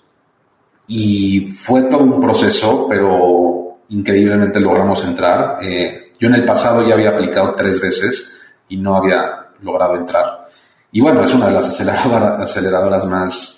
[0.88, 5.58] y fue todo un proceso, pero increíblemente logramos entrar.
[5.62, 10.44] Eh, yo en el pasado ya había aplicado tres veces y no había logrado entrar.
[10.92, 13.55] Y bueno, es una de las aceleradoras, aceleradoras más,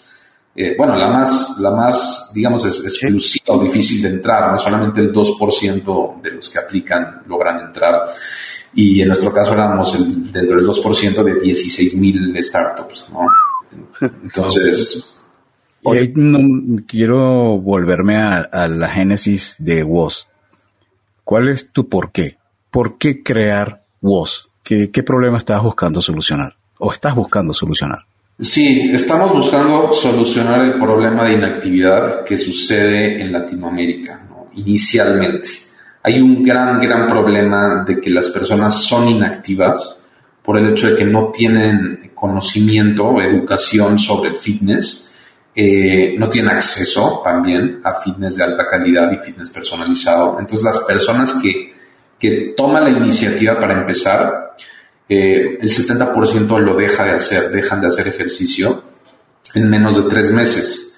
[0.55, 4.51] eh, bueno, la más, la más, digamos, es, exclusiva o difícil de entrar.
[4.51, 8.03] No solamente el 2% de los que aplican logran entrar
[8.75, 9.97] y en nuestro caso éramos
[10.33, 13.27] dentro del 2% de 16 mil startups, ¿no?
[14.23, 15.15] Entonces...
[16.87, 20.29] Quiero volverme a, la génesis de WOS.
[21.25, 22.37] ¿Cuál es tu por qué?
[22.71, 24.51] ¿Por qué crear WOS?
[24.63, 26.57] ¿Qué, ¿Qué problema estás buscando solucionar?
[26.79, 28.08] ¿O estás buscando solucionar?
[28.41, 34.49] Sí, estamos buscando solucionar el problema de inactividad que sucede en Latinoamérica, ¿no?
[34.55, 35.49] inicialmente
[36.09, 40.03] hay un gran, gran problema de que las personas son inactivas
[40.43, 45.15] por el hecho de que no tienen conocimiento educación sobre fitness,
[45.55, 50.39] eh, no tienen acceso también a fitness de alta calidad y fitness personalizado.
[50.41, 51.75] Entonces las personas que,
[52.19, 54.48] que toman la iniciativa para empezar,
[55.09, 58.83] eh, el 70% lo deja de hacer, dejan de hacer ejercicio
[59.55, 60.97] en menos de tres meses.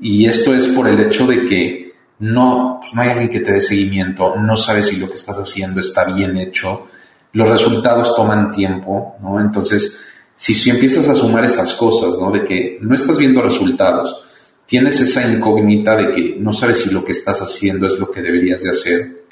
[0.00, 3.52] Y esto es por el hecho de que no, pues no hay alguien que te
[3.52, 6.88] dé seguimiento, no sabes si lo que estás haciendo está bien hecho,
[7.32, 9.40] los resultados toman tiempo, ¿no?
[9.40, 10.00] Entonces,
[10.36, 12.30] si, si empiezas a sumar estas cosas, ¿no?
[12.30, 14.22] De que no estás viendo resultados,
[14.66, 18.22] tienes esa incógnita de que no sabes si lo que estás haciendo es lo que
[18.22, 19.22] deberías de hacer,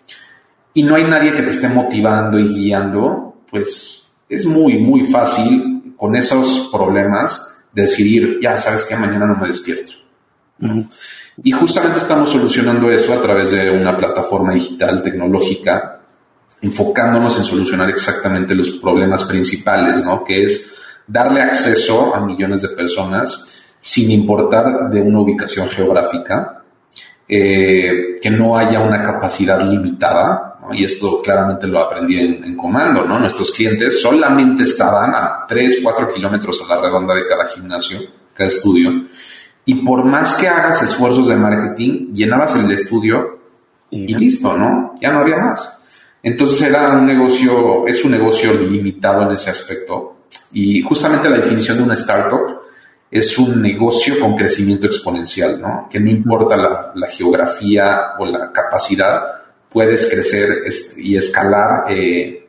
[0.72, 3.99] y no hay nadie que te esté motivando y guiando, pues
[4.30, 9.92] es muy, muy fácil con esos problemas decidir, ya sabes que mañana no me despierto.
[11.42, 16.00] Y justamente estamos solucionando eso a través de una plataforma digital tecnológica,
[16.62, 20.22] enfocándonos en solucionar exactamente los problemas principales, ¿no?
[20.22, 20.74] Que es
[21.06, 26.62] darle acceso a millones de personas sin importar de una ubicación geográfica,
[27.26, 30.49] eh, que no haya una capacidad limitada.
[30.72, 33.18] Y esto claramente lo aprendí en, en, comando, ¿no?
[33.18, 38.00] Nuestros clientes solamente estaban a 3, 4 kilómetros a la redonda de cada gimnasio,
[38.34, 38.90] cada estudio,
[39.64, 43.38] y por más que hagas esfuerzos de marketing, llenabas el estudio
[43.90, 44.94] y, listo, ¿no?
[45.00, 45.80] Ya no había más.
[46.22, 50.16] Entonces era un negocio, es un negocio limitado en ese aspecto.
[50.52, 52.60] Y justamente la definición de una startup
[53.10, 55.88] es un negocio con crecimiento exponencial, ¿no?
[55.90, 59.22] Que no importa la, geografía o la capacidad,
[59.70, 60.62] puedes crecer
[60.96, 62.46] y escalar eh,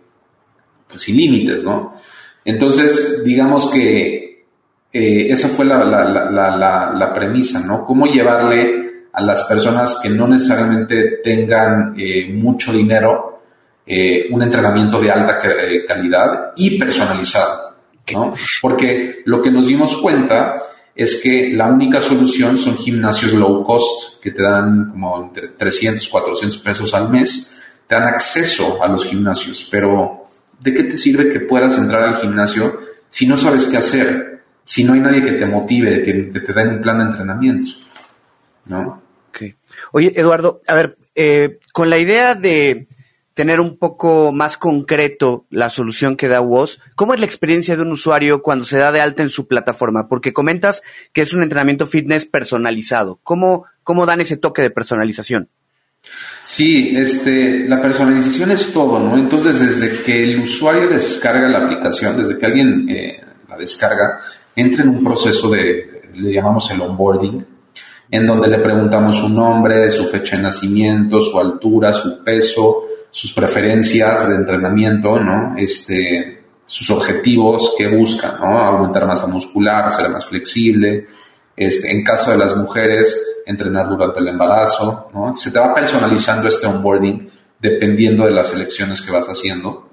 [0.88, 1.96] pues sin límites, ¿no?
[2.44, 4.46] Entonces, digamos que
[4.92, 7.86] eh, esa fue la, la, premisa, ¿no?
[7.86, 13.30] Cómo llevarle a las personas que no necesariamente tengan eh, mucho dinero
[14.30, 15.38] un entrenamiento de alta
[15.86, 17.76] calidad y personalizado.
[18.14, 18.34] ¿no?
[18.62, 20.56] Porque lo que nos dimos cuenta
[20.96, 26.08] es que la única solución son gimnasios low cost que te dan como entre 300,
[26.08, 30.26] 400 pesos al mes, te dan acceso a los gimnasios, pero
[30.60, 32.78] ¿de qué te sirve que puedas entrar al gimnasio
[33.10, 34.44] si no sabes qué hacer?
[34.64, 37.68] Si no hay nadie que te motive, que, te den un plan de entrenamiento,
[38.66, 39.02] ¿no?
[39.92, 42.88] Oye, Eduardo, a ver, eh, con la idea de
[43.42, 46.80] tener un poco más concreto la solución que da WOS.
[46.94, 50.08] ¿Cómo es la experiencia de un usuario cuando se da de alta en su plataforma?
[50.08, 53.20] Porque comentas que es un entrenamiento fitness personalizado.
[53.24, 55.50] ¿Cómo, cómo dan ese toque de personalización?
[56.44, 59.18] Sí, este, la personalización es todo, ¿no?
[59.18, 64.20] Entonces, desde que el usuario descarga la aplicación, desde que alguien eh, la descarga,
[64.56, 67.44] entra en un proceso de, le llamamos el onboarding,
[68.12, 73.32] en donde le preguntamos su nombre, su fecha de nacimiento, su altura, su peso, sus
[73.32, 75.56] preferencias de entrenamiento, ¿no?
[75.58, 78.60] Este, sus objetivos que buscan, ¿no?
[78.60, 81.08] Aumentar masa muscular, ser más flexible,
[81.56, 85.34] este, en caso de las mujeres, entrenar durante el embarazo, ¿no?
[85.34, 89.92] Se te va personalizando este onboarding dependiendo de las elecciones que vas haciendo.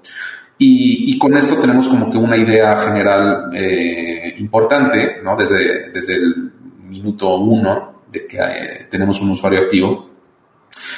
[0.57, 5.37] Y, y con esto tenemos como que una idea general eh, importante, ¿no?
[5.37, 6.51] Desde, desde el
[6.83, 10.09] minuto uno de que eh, tenemos un usuario activo,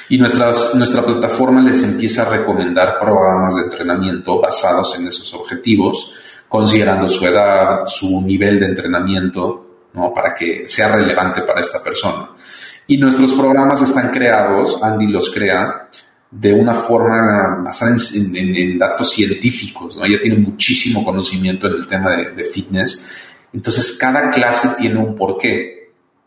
[0.09, 6.13] y nuestras, nuestra plataforma les empieza a recomendar programas de entrenamiento basados en esos objetivos,
[6.47, 10.13] considerando su edad, su nivel de entrenamiento, ¿no?
[10.13, 12.29] para que sea relevante para esta persona.
[12.87, 15.89] Y nuestros programas están creados, Andy los crea,
[16.29, 20.05] de una forma basada en, datos científicos, ¿no?
[20.05, 23.05] Ella tiene muchísimo conocimiento en el tema de, de fitness.
[23.51, 25.80] Entonces, cada clase tiene un porqué,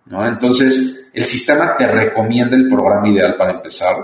[0.06, 0.26] ¿no?
[0.26, 3.96] Entonces, el sistema te recomienda el programa ideal para empezar.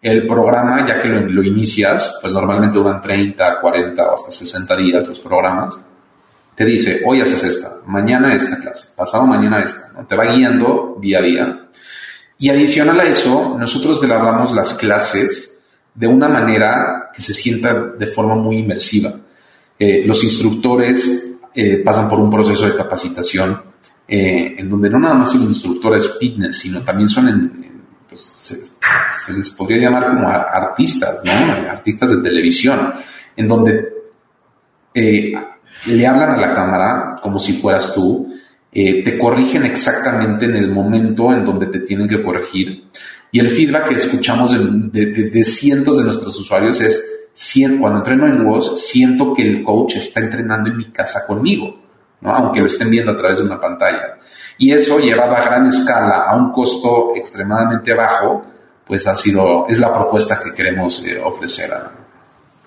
[0.00, 5.06] El programa, ya que lo, inicias, pues normalmente duran 30, 40 o hasta 60 días
[5.06, 5.78] los programas.
[6.54, 10.06] Te dice, hoy haces esta, mañana esta clase, pasado mañana esta.
[10.06, 11.68] Te va guiando día a día.
[12.38, 15.60] Y adicional a eso, nosotros grabamos las clases
[15.94, 19.12] de una manera que se sienta de forma muy inmersiva.
[19.78, 23.60] Eh, los instructores eh, pasan por un proceso de capacitación
[24.08, 27.52] eh, en donde no nada más son instructores fitness, sino también son, en,
[28.08, 31.32] pues, se, les podría llamar como artistas, ¿no?
[31.32, 32.92] Artistas de televisión,
[33.36, 33.88] en donde
[34.94, 35.34] eh,
[35.86, 38.32] le hablan a la cámara como si fueras tú,
[38.70, 42.84] eh, te corrigen exactamente en el momento en donde te tienen que corregir.
[43.32, 44.54] Y el feedback que escuchamos
[44.92, 47.04] de, cientos de nuestros usuarios es,
[47.80, 51.85] cuando entreno en WOS, siento que el coach está entrenando en mi casa conmigo
[52.22, 54.18] aunque lo estén viendo a través de una pantalla.
[54.58, 58.44] Y eso llevado a gran escala a un costo extremadamente bajo,
[58.86, 61.92] pues ha sido, es la propuesta que queremos eh, ofrecer a,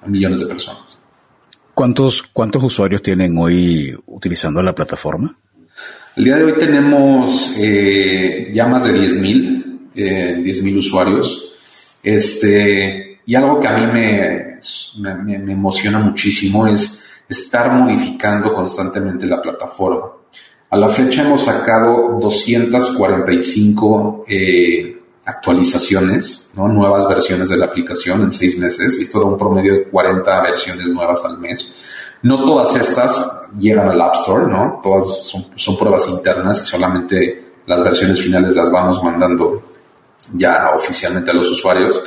[0.06, 1.02] millones de personas.
[1.74, 5.36] ¿Cuántos, ¿Cuántos usuarios tienen hoy utilizando la plataforma?
[6.16, 11.54] El día de hoy tenemos eh, ya más de 10.000 eh, usuarios.
[12.02, 14.60] Este, y algo que a mí me,
[15.24, 16.99] me emociona muchísimo es
[17.30, 20.12] estar modificando constantemente la plataforma.
[20.72, 28.58] A la fecha hemos sacado 245 eh, actualizaciones, nuevas versiones de la aplicación en seis
[28.58, 31.76] meses, esto da un promedio de 40 versiones nuevas al mes.
[32.24, 34.82] No todas estas llegan al App Store, ¿no?
[34.84, 39.64] Todas son, son pruebas internas y solamente las versiones finales las vamos mandando
[40.34, 42.02] ya oficialmente a los usuarios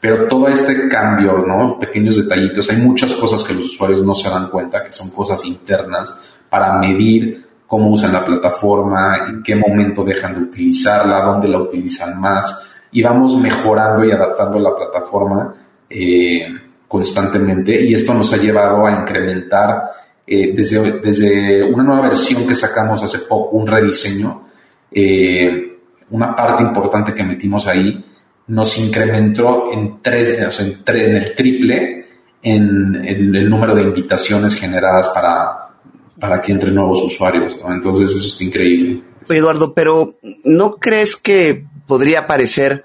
[0.00, 1.78] pero todo este cambio, ¿no?
[1.78, 5.44] Pequeños detallitos, hay muchas cosas que los usuarios no se dan cuenta, que son cosas
[5.44, 11.58] internas para medir cómo usan la plataforma, en qué momento dejan de utilizarla, dónde la
[11.58, 15.54] utilizan más, y vamos mejorando y adaptando la plataforma
[15.90, 16.46] eh,
[16.86, 19.82] constantemente, y esto nos ha llevado a incrementar
[20.26, 24.46] eh, desde, desde una nueva versión que sacamos hace poco, un rediseño,
[24.90, 25.78] eh,
[26.10, 28.07] una parte importante que metimos ahí
[28.48, 32.06] nos incrementó en, tres, o sea, en, el triple
[32.42, 35.70] en, el número de invitaciones generadas para,
[36.18, 37.58] para que entren nuevos usuarios.
[37.68, 39.02] Entonces eso está increíble.
[39.28, 42.84] Eduardo, pero ¿no crees que podría parecer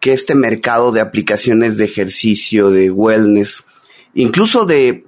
[0.00, 3.64] que este mercado de aplicaciones de ejercicio, de wellness,
[4.14, 5.04] incluso de,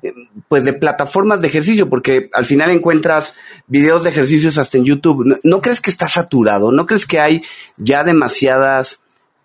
[0.48, 3.34] pues de plataformas de ejercicio, porque al final encuentras
[3.66, 5.40] videos de ejercicios hasta en YouTube.
[5.42, 6.72] ¿No, crees que está saturado?
[6.72, 7.42] ¿No crees que hay
[7.76, 9.00] ya demasiadas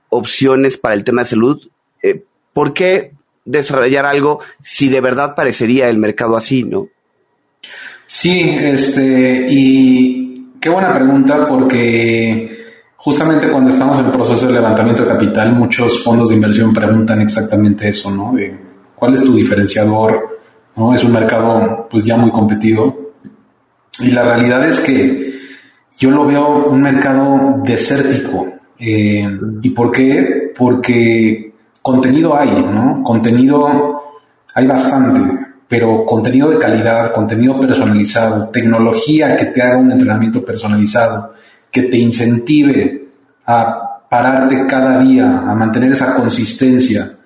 [0.09, 1.67] opciones para el tema de salud?
[2.01, 3.11] Eh, ¿Por qué
[3.43, 6.87] desarrollar algo si de verdad parecería el mercado así, no?
[8.05, 12.65] Sí, este, y qué buena pregunta porque
[12.97, 17.21] justamente cuando estamos en el proceso de levantamiento de capital, muchos fondos de inversión preguntan
[17.21, 18.33] exactamente eso, ¿no?
[18.95, 20.39] Cuál es tu diferenciador,
[20.75, 20.93] ¿no?
[20.93, 23.11] Es un mercado pues ya muy competido.
[23.99, 25.33] Y la realidad es que
[25.97, 28.54] yo lo veo un mercado desértico.
[28.80, 29.28] Eh,
[29.61, 30.53] ¿Y por qué?
[30.55, 33.01] Porque contenido hay, ¿no?
[33.03, 34.01] Contenido
[34.53, 41.34] hay bastante pero contenido de calidad, contenido personalizado, tecnología que te haga un entrenamiento personalizado,
[41.71, 43.09] que te incentive
[43.45, 47.17] a pararte cada día, a mantener esa consistencia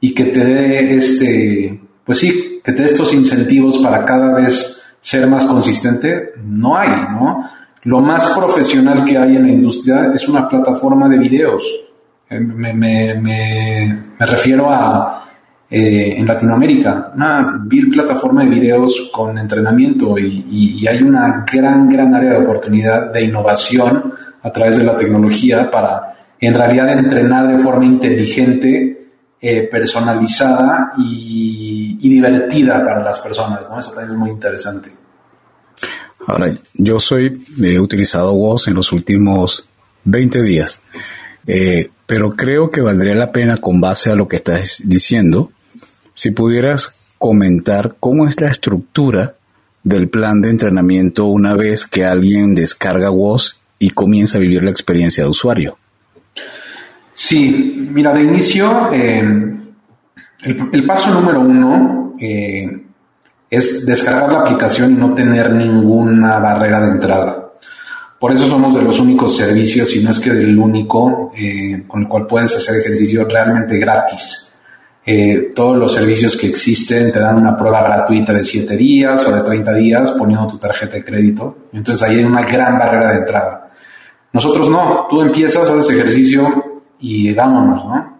[0.00, 4.80] y que te dé este, pues sí, que te dé estos incentivos para cada vez
[5.00, 7.48] ser más consistente, no hay, ¿no?
[7.84, 11.64] Lo más profesional que hay en la industria es una plataforma de videos.
[12.28, 15.24] Eh, me, me, refiero a
[15.70, 22.14] eh, en Latinoamérica, una vil plataforma de videos con entrenamiento y, hay una gran, gran
[22.14, 27.58] área de oportunidad de innovación a través de la tecnología para en realidad entrenar de
[27.58, 29.10] forma inteligente,
[29.40, 33.78] eh, personalizada y, divertida para las personas, ¿no?
[33.78, 34.90] Eso también es muy interesante.
[36.28, 39.66] Ahora, yo soy, he utilizado voz en los últimos
[40.04, 40.78] 20 días,
[41.46, 45.50] eh, pero creo que valdría la pena con base a lo que estás diciendo,
[46.12, 49.36] si pudieras comentar cómo es la estructura
[49.82, 54.70] del plan de entrenamiento una vez que alguien descarga WOS y comienza a vivir la
[54.70, 55.78] experiencia de usuario.
[57.14, 59.24] Sí, mira, de inicio, eh,
[60.42, 62.84] el, paso número uno eh,
[63.50, 67.52] es descargar la aplicación y no tener ninguna barrera de entrada.
[68.18, 72.02] Por eso somos de los únicos servicios, y no es que del único, eh, con
[72.02, 74.48] el cual puedes hacer ejercicio realmente gratis.
[75.06, 79.34] Eh, todos los servicios que existen te dan una prueba gratuita de 7 días o
[79.34, 81.56] de 30 días poniendo tu tarjeta de crédito.
[81.72, 83.70] Entonces ahí hay una gran barrera de entrada.
[84.32, 88.18] Nosotros no, tú empiezas, haces ejercicio y vámonos, ¿no?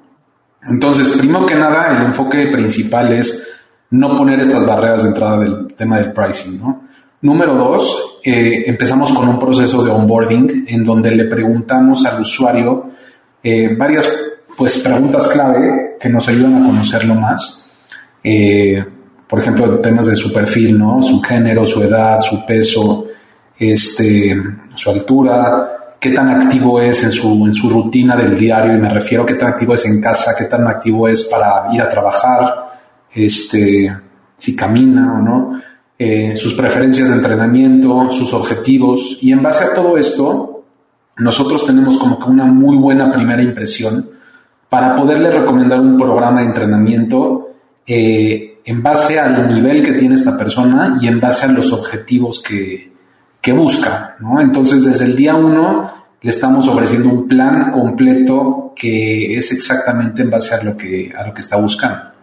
[0.62, 3.47] Entonces, primero que nada, el enfoque principal es
[3.90, 6.88] no poner estas barreras de entrada del tema del pricing, ¿no?
[7.20, 12.90] Número dos, eh, empezamos con un proceso de onboarding en donde le preguntamos al usuario
[13.42, 14.08] eh, varias
[14.56, 17.70] pues preguntas clave que nos ayudan a conocerlo más.
[18.22, 18.84] Eh,
[19.26, 21.02] por ejemplo, temas de su perfil, ¿no?
[21.02, 23.06] Su género, su edad, su peso,
[23.58, 24.36] este,
[24.74, 28.88] su altura, qué tan activo es en su, en su rutina del diario, y me
[28.88, 31.88] refiero a qué tan activo es en casa, qué tan activo es para ir a
[31.88, 32.67] trabajar,
[33.12, 33.96] este,
[34.36, 35.60] si camina o no,
[35.98, 40.64] eh, sus preferencias de entrenamiento, sus objetivos, y en base a todo esto,
[41.18, 44.08] nosotros tenemos como que una muy buena primera impresión
[44.68, 47.50] para poderle recomendar un programa de entrenamiento
[47.86, 52.40] eh, en base al nivel que tiene esta persona y en base a los objetivos
[52.40, 52.86] que,
[53.50, 54.14] busca.
[54.20, 54.38] ¿no?
[54.42, 55.90] Entonces, desde el día uno
[56.20, 61.26] le estamos ofreciendo un plan completo que es exactamente en base a lo que, a
[61.26, 62.17] lo que está buscando.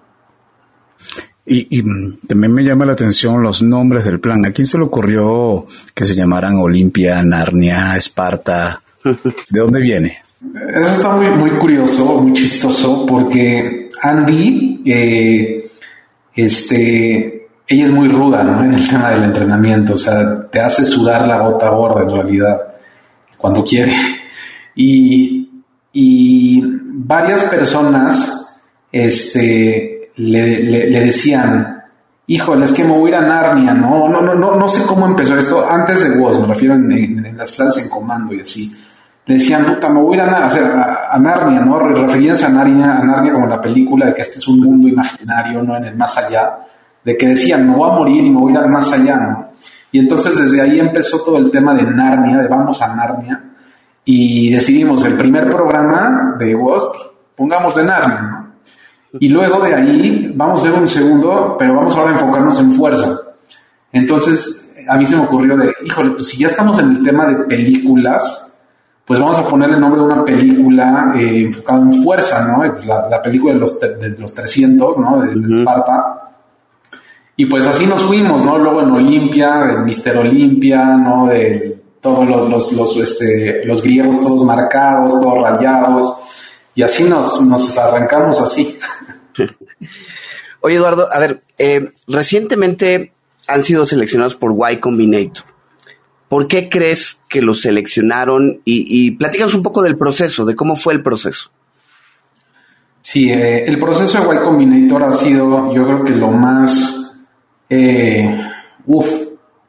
[1.47, 1.83] Y, y,
[2.27, 4.45] también me llama la atención los nombres del plan.
[4.45, 8.81] ¿A quién se le ocurrió que se llamaran Olimpia, Narnia, Esparta?
[9.03, 10.25] ¿De dónde viene?
[10.73, 15.71] Eso está muy, muy curioso, muy chistoso, porque Andy, eh,
[16.33, 18.63] este, ella es muy ruda, ¿no?
[18.63, 22.57] En el tema del entrenamiento, o sea, te hace sudar la gota gorda en realidad,
[23.37, 23.93] cuando quiere.
[24.75, 25.49] Y,
[25.93, 31.83] y varias personas, este, le, le, decían,
[32.27, 34.07] híjole, es que me voy a ir a Narnia, ¿no?
[34.07, 36.91] No, no, no, no sé cómo empezó esto, antes de vos, me refiero en,
[37.25, 38.71] en las clases en comando y así
[39.25, 41.79] le decían, puta, me voy a ir a, Narnia, ¿no?
[41.79, 45.63] Referíanse a Narnia, a Narnia como la película de que este es un mundo imaginario,
[45.63, 45.75] ¿no?
[45.75, 46.59] En el más allá,
[47.03, 49.15] de que decían, me voy a morir y me voy a ir al más allá,
[49.15, 49.49] ¿no?
[49.91, 53.41] Y entonces desde ahí empezó todo el tema de Narnia, de vamos a Narnia,
[54.03, 56.95] y decidimos el primer programa de WOSP,
[57.35, 58.34] pongamos de Narnia, ¿no?
[59.19, 62.71] Y luego de ahí vamos a hacer un segundo, pero vamos ahora a enfocarnos en
[62.73, 63.17] fuerza.
[63.91, 67.25] Entonces a mí se me ocurrió de, híjole, pues si ya estamos en el tema
[67.25, 68.63] de películas,
[69.05, 72.73] pues vamos a poner el nombre de una película eh, enfocada en fuerza, ¿no?
[72.73, 75.21] Pues la, película de los, de los 300, ¿no?
[75.21, 76.31] De, Esparta.
[77.37, 78.57] Y pues así nos fuimos, ¿no?
[78.57, 81.27] Luego en Olimpia, en Mister Olimpia, ¿no?
[81.27, 86.15] De todos los, los, los, este, los griegos todos marcados, todos rayados.
[86.73, 88.77] y así nos, nos arrancamos así.
[90.61, 93.11] Oye, Eduardo, a ver, eh, recientemente
[93.47, 95.45] han sido seleccionados por Y Combinator.
[96.27, 98.61] ¿Por qué crees que los seleccionaron?
[98.65, 101.51] Y, y platícanos un poco del proceso, de cómo fue el proceso.
[102.99, 107.23] Sí, eh, el proceso de Y Combinator ha sido, yo creo que lo más,
[107.69, 108.35] eh,
[108.87, 109.07] uf,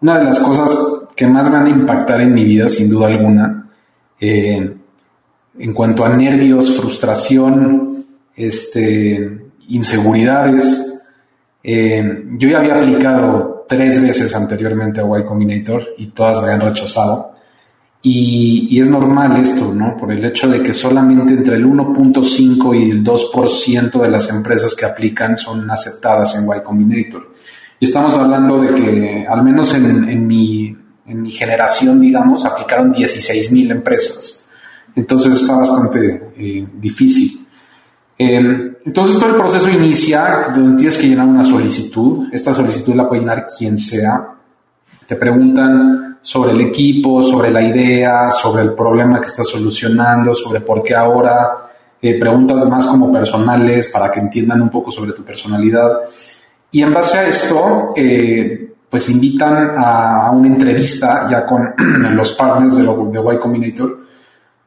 [0.00, 3.68] una de las cosas que más van a impactar en mi vida, sin duda alguna,
[4.18, 4.74] eh,
[5.58, 11.02] en cuanto a nervios, frustración, este, inseguridades.
[11.62, 16.68] Eh, yo ya había aplicado tres veces anteriormente a Y Combinator y todas me habían
[16.68, 17.34] rechazado.
[18.02, 19.96] Y, y, es normal esto, ¿no?
[19.96, 24.76] Por el hecho de que solamente entre el 1.5 y el 2% de las empresas
[24.76, 27.32] que aplican son aceptadas en Y Combinator.
[27.80, 32.92] Y estamos hablando de que, al menos en, en mi, en mi generación, digamos, aplicaron
[32.92, 34.46] 16 mil empresas.
[34.96, 37.46] Entonces está bastante eh, difícil.
[38.18, 42.28] Eh, entonces todo el proceso inicia donde tienes que llenar una solicitud.
[42.32, 44.28] Esta solicitud la puede llenar quien sea.
[45.05, 50.61] Te preguntan sobre el equipo, sobre la idea, sobre el problema que estás solucionando, sobre
[50.61, 51.66] por qué ahora.
[52.01, 56.03] Eh, preguntas más como personales para que entiendan un poco sobre tu personalidad.
[56.70, 61.74] Y en base a esto, eh, pues invitan a, una entrevista ya con
[62.14, 64.05] los partners de, lo, de Y Combinator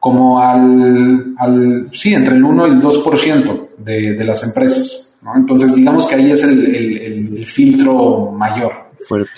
[0.00, 5.18] como al, al, sí, entre el 1 y el 2% de, de las empresas.
[5.22, 5.36] ¿no?
[5.36, 8.72] Entonces, digamos que ahí es el, el, el filtro mayor.
[9.06, 9.30] Fuerte.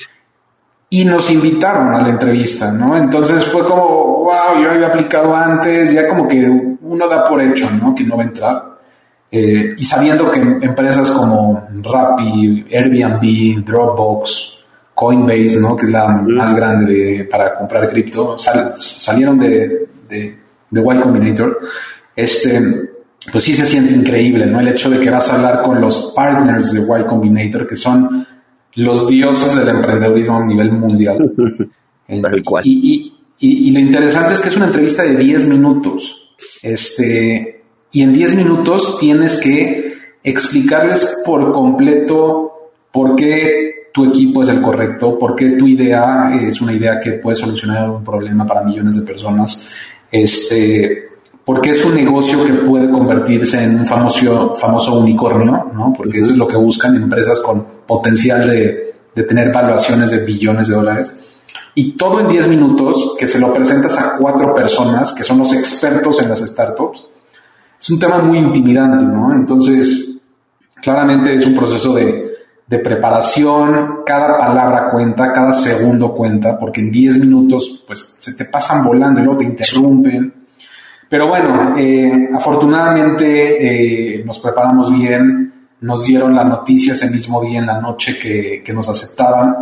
[0.89, 2.97] Y nos invitaron a la entrevista, ¿no?
[2.97, 7.69] Entonces fue como, wow, yo había aplicado antes, ya como que uno da por hecho,
[7.81, 7.95] ¿no?
[7.95, 8.73] Que no va a entrar.
[9.31, 15.75] Eh, y sabiendo que empresas como Rappi, Airbnb, Dropbox, Coinbase, ¿no?
[15.75, 20.42] Que es la más grande de, para comprar cripto, sal, salieron de, de
[20.73, 21.61] de Y Combinator,
[22.17, 22.91] este,
[23.31, 24.59] pues sí se siente increíble, ¿no?
[24.59, 28.27] El hecho de que vas a hablar con los partners de Y Combinator, que son
[28.75, 31.33] los dioses del emprendedurismo a nivel mundial.
[32.21, 32.67] Tal cual.
[32.67, 36.35] Y, y, y, lo interesante es que es una entrevista de 10 minutos.
[36.63, 37.63] Este,
[37.93, 44.61] y en 10 minutos tienes que explicarles por completo por qué tu equipo es el
[44.61, 48.97] correcto, por qué tu idea es una idea que puede solucionar un problema para millones
[48.97, 49.71] de personas,
[50.13, 51.09] este,
[51.45, 55.93] porque es un negocio que puede convertirse en un famoso, famoso unicornio, ¿no?
[55.97, 60.69] Porque eso es lo que buscan empresas con potencial de, de tener valuaciones de billones
[60.69, 61.19] de dólares.
[61.75, 65.53] Y todo en 10 minutos, que se lo presentas a cuatro personas que son los
[65.55, 67.05] expertos en las startups,
[67.81, 69.35] es un tema muy intimidante, ¿no?
[69.35, 70.21] Entonces,
[70.81, 72.32] claramente es un proceso de,
[72.67, 78.47] de preparación, cada palabra cuenta, cada segundo cuenta, porque en 10 minutos pues se te
[78.47, 80.33] pasan volando y luego te interrumpen.
[81.09, 87.59] Pero bueno, eh, afortunadamente eh, nos preparamos bien, nos dieron la noticia ese mismo día
[87.59, 89.57] en la noche que, que nos aceptaban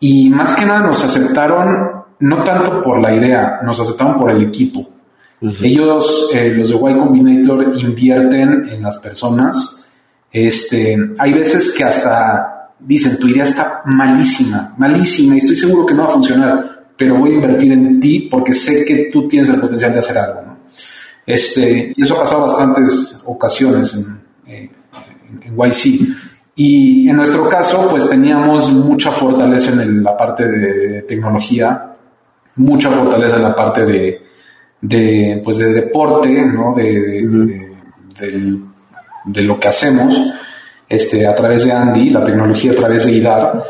[0.00, 4.42] y más que nada nos aceptaron no tanto por la idea, nos aceptaron por el
[4.42, 4.80] equipo.
[5.40, 5.64] Uh -huh.
[5.64, 9.77] Ellos, eh, los de Y Combinator, invierten en las personas.
[10.30, 15.94] Este, hay veces que hasta dicen, tu idea está malísima, malísima, y estoy seguro que
[15.94, 19.48] no va a funcionar, pero voy a invertir en ti porque sé que tú tienes
[19.48, 20.42] el potencial de hacer algo.
[20.42, 20.58] ¿no?
[21.26, 24.70] Este, y eso ha pasado bastantes ocasiones en, eh,
[25.42, 26.16] en, YC.
[26.56, 31.94] Y en nuestro caso, pues teníamos mucha fortaleza en el, la parte de tecnología,
[32.56, 34.22] mucha fortaleza en la parte de,
[34.80, 36.74] de pues de deporte, ¿no?
[36.74, 37.76] De, de,
[38.18, 38.60] de,
[39.28, 40.20] de, lo que hacemos,
[40.88, 43.64] este, a través de Andy, la tecnología a través de IDAR,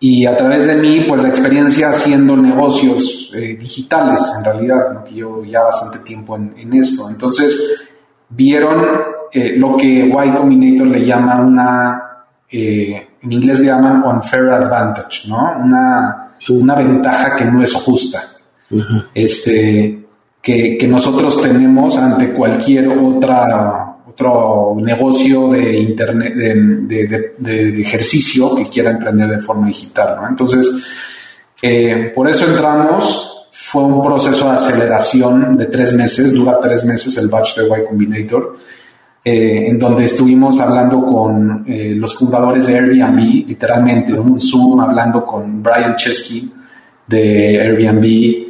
[0.00, 5.04] y a través de mí, pues la experiencia haciendo negocios eh, digitales, en realidad, ¿no?
[5.04, 7.08] que yo ya bastante tiempo en, en esto.
[7.08, 7.88] Entonces,
[8.28, 8.84] vieron
[9.32, 12.02] eh, lo que Y Combinator le llama una
[12.50, 15.54] eh, en inglés le llaman unfair advantage, ¿no?
[15.64, 18.22] Una, una ventaja que no es justa.
[18.70, 19.06] Uh -huh.
[19.14, 20.06] Este,
[20.40, 23.81] que, que, nosotros tenemos ante cualquier otra,
[24.12, 30.28] otro negocio de internet, de, ejercicio que quiera emprender de forma digital, ¿no?
[30.28, 30.68] Entonces,
[31.60, 37.16] eh, por eso entramos, fue un proceso de aceleración de tres meses, dura tres meses
[37.16, 38.56] el batch de Y Combinator
[39.24, 45.24] eh, en donde estuvimos hablando con eh, los fundadores de Airbnb, literalmente, un Zoom hablando
[45.24, 46.52] con Brian Chesky
[47.06, 48.04] de Airbnb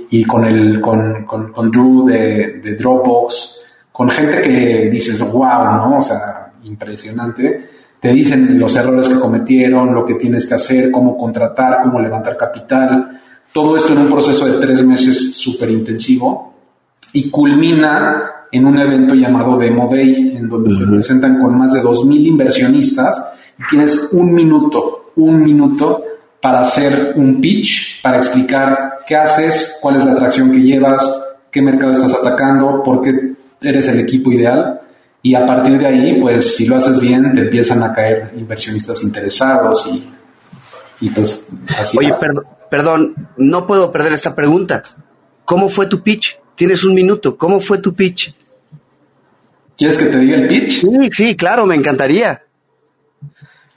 [0.08, 3.61] y con, el, con, con, Drew de, Dropbox,
[3.92, 5.98] con gente que dices, wow, ¿no?
[5.98, 7.68] O sea, impresionante.
[8.00, 12.36] Te dicen los errores que cometieron, lo que tienes que hacer, cómo contratar, cómo levantar
[12.36, 13.20] capital.
[13.52, 16.54] Todo esto en un proceso de tres meses súper intensivo
[17.12, 21.82] y culmina en un evento llamado Demo Day, en donde te presentan con más de
[21.82, 26.02] 2.000 inversionistas y tienes un minuto, un minuto
[26.40, 31.08] para hacer un pitch, para explicar qué haces, cuál es la atracción que llevas,
[31.50, 33.34] qué mercado estás atacando, por qué
[33.64, 34.80] eres el equipo ideal.
[35.22, 39.02] Y a partir de ahí, pues si lo haces bien, te empiezan a caer inversionistas
[39.04, 40.08] interesados y,
[41.00, 41.48] y pues
[41.78, 44.82] así Oye, perdón, perdón, no puedo perder esta pregunta.
[45.44, 46.40] ¿Cómo fue tu pitch?
[46.56, 47.36] Tienes un minuto.
[47.36, 48.34] ¿Cómo fue tu pitch?
[49.76, 50.80] ¿Quieres que te diga el pitch?
[50.80, 52.42] Sí, sí, claro, me encantaría.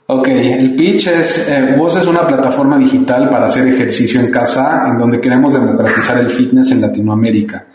[0.08, 4.98] Ok, el pitch es, eh, es una plataforma digital para hacer ejercicio en casa en
[4.98, 7.66] donde queremos democratizar el fitness en Latinoamérica.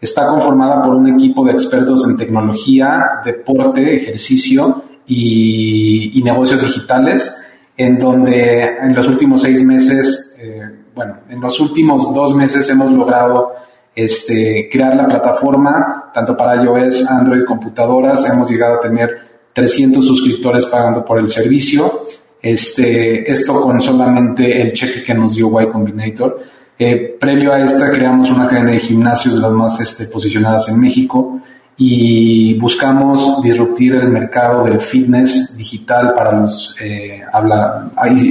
[0.00, 7.34] Está conformada por un equipo de expertos en tecnología, deporte, ejercicio y, negocios digitales,
[7.76, 10.62] en donde en los últimos seis meses, eh,
[10.94, 13.54] bueno, en los últimos dos meses hemos logrado
[13.94, 19.16] este, crear la plataforma, tanto para iOS, Android, computadoras, hemos llegado a tener
[19.52, 22.06] 300 suscriptores pagando por el servicio.
[22.40, 26.40] Este, esto con solamente el cheque que nos dio Y Combinator.
[26.78, 30.80] Eh, previo a esta creamos una cadena de gimnasios de las más este, posicionadas en
[30.80, 31.40] México
[31.76, 37.90] y buscamos disruptir el mercado del fitness digital para los, eh, habla,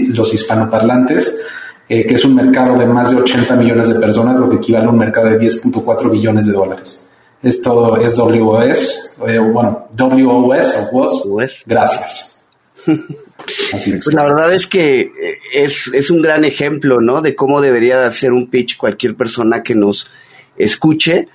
[0.09, 1.39] los hispanoparlantes,
[1.87, 4.85] eh, que es un mercado de más de 80 millones de personas, lo que equivale
[4.85, 7.07] a un mercado de 10.4 billones de dólares.
[7.41, 11.63] Esto es WOS, eh, bueno, WOS o WOS.
[11.65, 12.45] Gracias.
[13.71, 17.21] pues la verdad es que eh, es, es, un gran ejemplo, ¿no?
[17.21, 20.11] De cómo debería de hacer un pitch cualquier persona que nos
[20.57, 21.27] escuche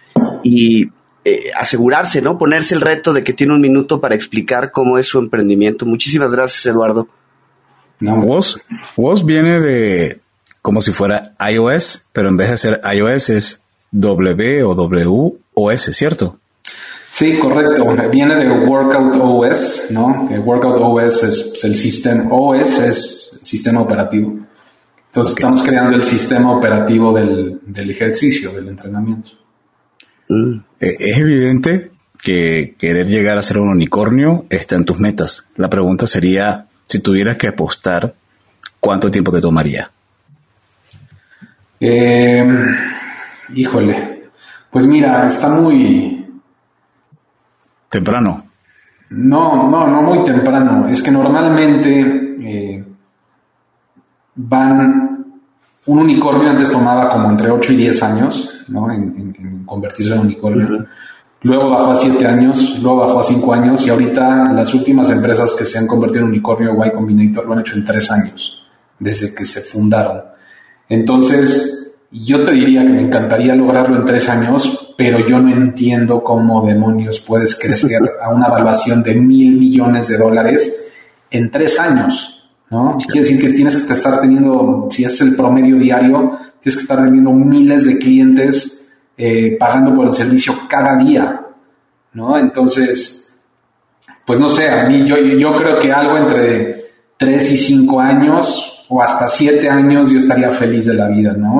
[0.42, 0.88] y
[1.24, 2.38] eh, asegurarse, ¿no?
[2.38, 5.86] Ponerse el reto de que tiene un minuto para explicar cómo es su emprendimiento.
[5.86, 7.08] Muchísimas gracias, Eduardo.
[8.00, 8.60] No, WOS,
[8.96, 10.20] WOS viene de
[10.60, 15.82] como si fuera iOS, pero en vez de ser iOS es W o W OS,
[15.92, 16.38] ¿cierto?
[17.12, 17.86] Sí, correcto.
[18.10, 20.26] Viene de Workout OS, ¿no?
[20.26, 24.38] Que Workout OS es el sistema, OS es el sistema operativo.
[25.08, 27.60] Entonces estamos creando el sistema operativo del,
[27.90, 29.28] ejercicio, del entrenamiento.
[30.30, 30.54] Mm.
[30.80, 31.90] Eh, es evidente
[32.22, 35.44] que querer llegar a ser un unicornio está en tus metas.
[35.56, 38.14] La pregunta sería, si tuvieras que apostar,
[38.80, 39.90] ¿cuánto tiempo te tomaría?
[41.78, 42.42] Eh,
[43.54, 44.30] híjole,
[44.70, 46.22] pues mira, está muy...
[47.93, 48.43] Temprano.
[49.11, 50.88] No, no, no muy temprano.
[50.88, 52.84] Es que normalmente eh,
[54.34, 55.11] van...
[55.84, 58.90] Un unicornio antes tomaba como entre 8 y 10 años, ¿no?
[58.90, 60.86] En, convertirse en unicornio.
[61.43, 65.55] Luego bajó a 7 años, luego bajó a 5 años y ahorita las últimas empresas
[65.55, 68.66] que se han convertido en unicornio Y Combinator lo han hecho en 3 años,
[68.99, 70.22] desde que se fundaron.
[70.88, 71.82] Entonces,
[72.12, 76.64] yo te diría que me encantaría lograrlo en tres años, pero yo no entiendo cómo
[76.64, 80.90] demonios puedes crecer a una evaluación de mil millones de dólares
[81.28, 82.96] en tres años, ¿no?
[82.98, 87.03] Quiere decir que tienes que estar teniendo, si es el promedio diario, tienes que estar
[87.03, 91.48] teniendo miles de clientes eh, pagando por el servicio cada día,
[92.12, 92.38] ¿no?
[92.38, 93.34] Entonces,
[94.24, 96.84] pues no sé, a mí yo, yo creo que algo entre
[97.16, 101.59] tres y cinco años o hasta siete años yo estaría feliz de la vida, ¿no?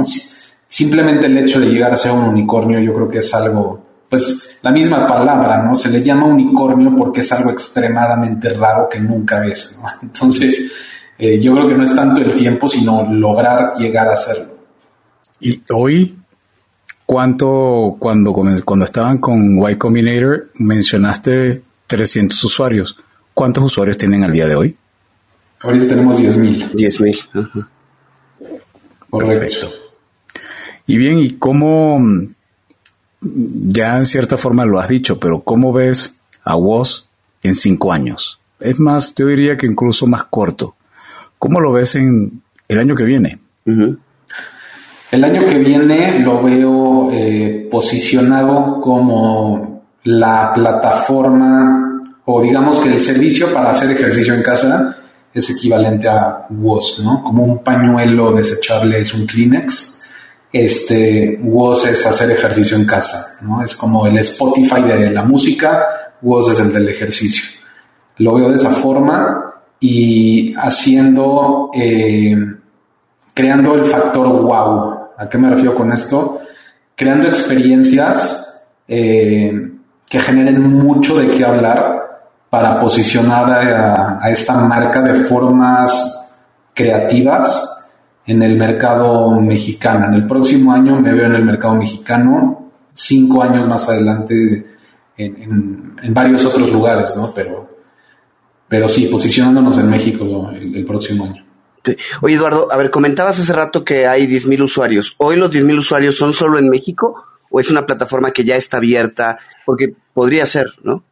[0.73, 4.59] Simplemente el hecho de llegar a ser un unicornio yo creo que es algo, pues
[4.63, 5.75] la misma palabra, ¿no?
[5.75, 9.89] Se le llama unicornio porque es algo extremadamente raro que nunca ves, ¿no?
[10.03, 10.73] Entonces,
[11.19, 14.57] eh, yo creo que no es tanto el tiempo, sino lograr llegar a hacerlo.
[15.41, 16.17] Y hoy,
[17.05, 22.97] ¿cuánto, cuando, cuando estaban con Y Combinator, mencionaste 300 usuarios?
[23.35, 24.77] ¿Cuántos usuarios tienen al día de hoy?
[25.61, 26.71] Ahorita tenemos 10.000.
[26.73, 27.69] 10.000.
[29.11, 29.82] Correcto.
[30.93, 31.99] Y bien, ¿y cómo,
[33.23, 37.09] ya en cierta forma lo has dicho, pero cómo ves a Woz
[37.43, 38.41] en cinco años?
[38.61, 40.77] Es más, yo diría que incluso más corto.
[41.39, 43.39] ¿Cómo lo ves en el año que viene?
[43.65, 53.01] El año que viene lo veo eh, posicionado como la plataforma o digamos que el
[53.01, 54.95] servicio para hacer ejercicio en casa
[55.33, 57.23] es equivalente a WOS, ¿no?
[57.23, 60.02] Como un pañuelo desechable es un Kleenex
[60.53, 63.63] este, WOS es hacer ejercicio en casa, ¿no?
[63.63, 67.45] Es como el Spotify de la música, WOS es el del ejercicio.
[68.19, 72.37] Lo veo de esa forma y haciendo, eh,
[73.33, 74.99] creando el factor wow.
[75.17, 76.41] ¿A qué me refiero con esto?
[76.95, 79.53] Creando experiencias eh,
[80.09, 82.01] que generen mucho de qué hablar
[82.51, 83.51] para posicionar
[84.21, 86.35] a esta marca de formas
[86.75, 87.82] creativas
[88.27, 90.07] en el mercado mexicano.
[90.07, 94.67] En el próximo año me veo en el mercado mexicano, cinco años más adelante
[95.17, 97.33] en, varios otros lugares, ¿no?
[97.35, 97.69] Pero,
[98.69, 101.45] pero sí, posicionándonos en México el, próximo año.
[102.21, 105.15] Oye, Eduardo, a ver, comentabas hace rato que hay 10.000 usuarios.
[105.19, 108.77] ¿Hoy los 10.000 usuarios son solo en México o es una plataforma que ya está
[108.77, 109.39] abierta?
[109.67, 111.03] Porque podría ser, ¿no?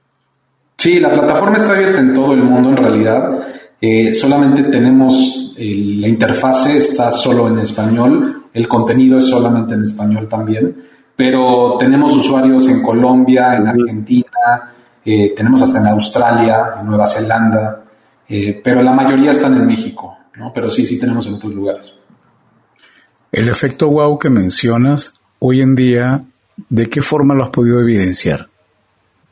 [0.77, 3.47] Sí, la plataforma está abierta en todo el mundo en realidad.
[3.81, 10.29] Eh, solamente tenemos la interfase, está solo en español, el contenido es solamente en español
[10.29, 10.77] también,
[11.17, 14.73] pero tenemos usuarios en Colombia, en Argentina,
[15.05, 17.85] eh, tenemos hasta en Australia, en Nueva Zelanda,
[18.29, 20.53] eh, pero la mayoría están en México, ¿no?
[20.53, 21.93] pero sí, sí tenemos en otros lugares.
[23.33, 26.25] El efecto wow que mencionas, hoy en día,
[26.69, 28.49] ¿de qué forma lo has podido evidenciar?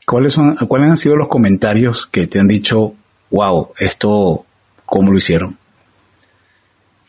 [0.06, 2.94] ¿Cuáles, son, ¿Cuáles han sido los comentarios que te han dicho,
[3.30, 4.44] wow, esto,
[4.84, 5.56] ¿cómo lo hicieron?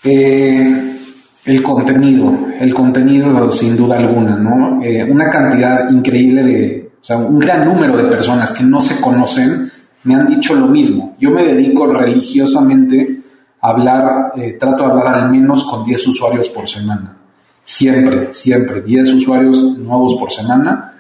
[0.04, 0.98] Eh,
[1.46, 4.82] el contenido, el contenido sin duda alguna, ¿no?
[4.84, 9.00] Eh, una cantidad increíble de, o sea, un gran número de personas que no se
[9.02, 9.72] conocen
[10.04, 11.16] me han dicho lo mismo.
[11.20, 13.22] Yo me dedico religiosamente
[13.62, 17.18] a hablar, eh, trato de hablar al menos con 10 usuarios por semana.
[17.64, 20.94] Siempre, siempre, 10 usuarios nuevos por semana.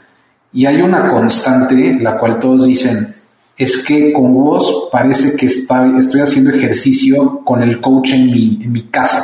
[0.51, 3.15] Y hay una constante, la cual todos dicen,
[3.59, 9.21] es que con vos parece que estoy haciendo ejercicio con el coach en mi, casa,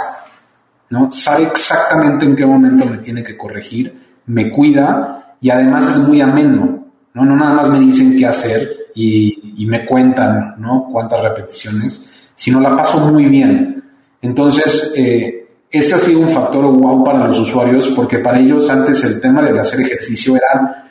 [0.90, 1.10] ¿no?
[1.10, 6.20] Sabe exactamente en qué momento me tiene que corregir, me cuida y además es muy
[6.20, 7.26] ameno, ¿no?
[7.26, 10.90] No nada más me dicen qué hacer y, me cuentan, ¿no?
[10.92, 13.84] Cuántas repeticiones, sino la paso muy bien.
[14.22, 19.02] Entonces, eh, ese ha sido un factor wow para los usuarios porque para ellos antes
[19.06, 20.85] el tema de hacer ejercicio era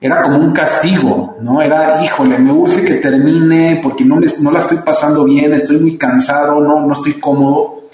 [0.00, 1.60] era como un castigo, ¿no?
[1.60, 5.98] Era, híjole, me urge que termine porque no, no la estoy pasando bien, estoy muy
[5.98, 7.84] cansado, no, no estoy cómodo.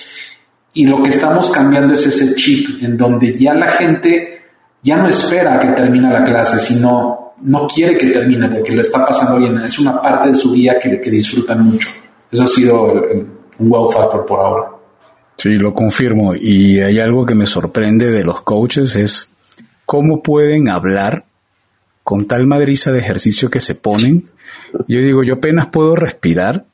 [0.73, 4.41] Y lo que estamos cambiando es ese chip en donde ya la gente
[4.83, 9.05] ya no espera que termine la clase, sino no quiere que termine porque lo está
[9.05, 9.57] pasando bien.
[9.59, 11.89] Es una parte de su día que, que disfrutan mucho.
[12.31, 12.93] Eso ha sido
[13.59, 14.69] un wow factor por ahora.
[15.37, 16.35] Sí, lo confirmo.
[16.35, 19.31] Y hay algo que me sorprende de los coaches es
[19.85, 21.25] cómo pueden hablar
[22.07, 24.31] con tal madriza de ejercicio que se ponen,
[24.87, 26.65] yo digo, yo apenas puedo respirar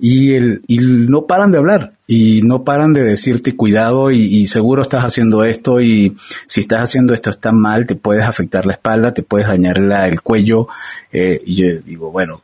[0.00, 4.82] y, el, y no paran de hablar y no paran de decirte cuidado y, seguro
[4.82, 6.16] estás haciendo esto y
[6.48, 10.22] si estás haciendo esto está mal, te puedes afectar la espalda, te puedes dañar el
[10.22, 10.66] cuello.
[11.12, 12.42] Eh, y yo digo, bueno,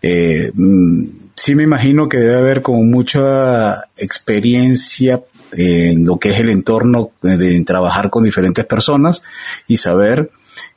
[0.00, 1.04] eh, mm,
[1.36, 5.22] sí me imagino que debe haber como mucha experiencia
[5.52, 9.22] en lo que es el entorno de trabajar con diferentes personas
[9.66, 10.30] y saber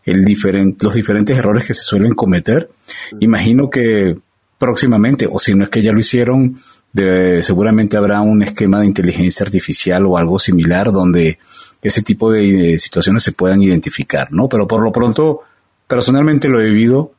[0.05, 0.23] el
[0.79, 2.69] los diferentes errores que se suelen cometer.
[3.19, 4.15] Imagino que
[4.57, 6.59] próximamente, o si no es que ya lo hicieron,
[7.41, 11.39] seguramente habrá un esquema de inteligencia artificial o algo similar donde
[11.81, 14.47] ese tipo de, situaciones se puedan identificar, ¿no?
[14.47, 15.41] Pero por lo pronto,
[15.87, 17.11] personalmente lo he vivido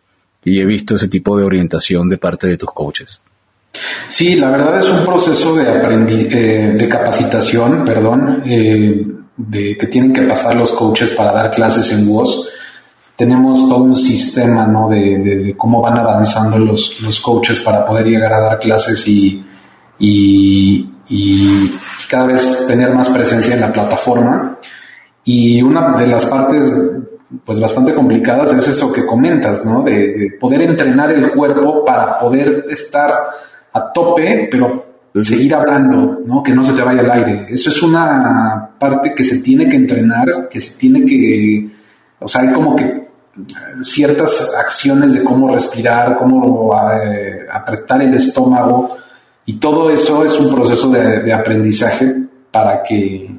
[0.45, 3.21] y he visto ese tipo de orientación de parte de tus coaches.
[4.09, 9.07] Sí, la verdad es un proceso de, eh, de capacitación, perdón, eh,
[9.37, 12.49] de que tienen que pasar los coaches para dar clases en voz
[13.17, 14.89] tenemos todo un sistema ¿no?
[14.91, 19.43] de, cómo van avanzando los, los, coaches para poder llegar a dar clases y,
[19.99, 20.91] y,
[22.09, 24.59] cada vez tener más presencia en la plataforma.
[25.25, 26.71] Y una de las partes
[27.45, 29.83] pues bastante complicadas es eso que comentas, ¿no?
[29.83, 33.13] De, poder entrenar el cuerpo para poder estar
[33.73, 34.85] a tope, pero
[35.23, 36.43] seguir hablando, ¿no?
[36.43, 37.47] Que no se te vaya el aire.
[37.49, 41.71] Eso es una parte que se tiene que entrenar, que se tiene que,
[42.21, 43.06] o sea, hay como que
[43.83, 48.97] ciertas acciones de cómo respirar, cómo eh, apretar el estómago
[49.45, 52.15] y todo eso es un proceso de, aprendizaje
[52.51, 53.31] para que,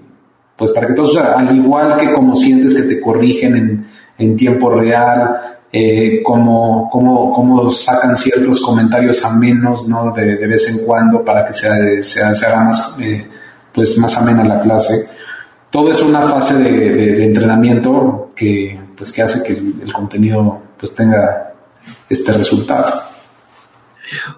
[0.56, 3.86] pues para que todos, al igual que como sientes que te corrigen
[4.18, 10.14] en, tiempo real, eh, como, como, sacan ciertos comentarios a menos, ¿no?
[10.14, 13.28] De, vez en cuando para que se, se, haga más, eh,
[13.74, 15.10] pues más amena la clase.
[15.70, 21.54] Todo es una fase de entrenamiento que, pues que hace que el, contenido pues tenga
[22.10, 23.02] este resultado.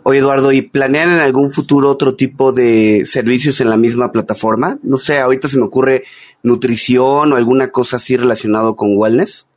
[0.04, 4.78] Oye, Eduardo, ¿y planean en algún futuro otro tipo de servicios en la misma plataforma?
[4.84, 6.04] No sé, ahorita se me ocurre
[6.44, 9.48] nutrición o alguna cosa así relacionado con wellness.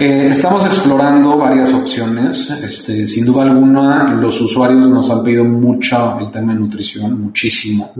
[0.00, 2.50] Eh, estamos explorando varias opciones.
[2.50, 7.92] Este, sin duda alguna, los usuarios nos han pedido mucho el tema de nutrición, muchísimo.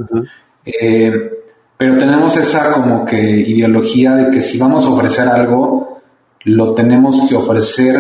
[1.85, 6.01] Pero tenemos esa como que ideología de que si vamos a ofrecer algo,
[6.45, 7.95] lo tenemos que ofrecer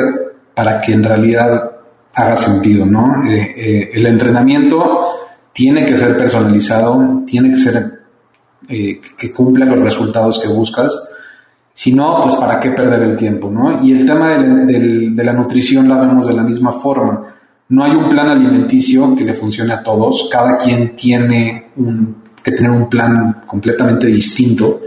[0.54, 1.70] para que en realidad
[2.14, 3.22] haga sentido, ¿no?
[3.26, 5.06] Eh, eh, el entrenamiento
[5.52, 8.00] tiene que ser personalizado, tiene que ser
[8.70, 11.10] eh, que cumpla los resultados que buscas
[11.74, 13.84] Si no, pues para qué perder el tiempo, ¿no?
[13.84, 17.34] Y el tema de la nutrición la vemos de la misma forma.
[17.68, 20.30] No hay un plan alimenticio que le funcione a todos.
[20.32, 21.66] Cada quien tiene
[22.44, 24.82] que tener un plan completamente distinto.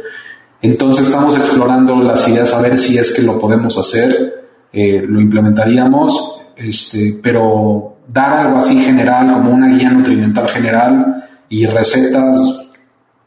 [0.62, 5.20] Entonces estamos explorando las ideas a ver si es que lo podemos hacer, eh, lo
[5.20, 12.68] implementaríamos, este, pero dar algo así general, como una guía nutrimental general y recetas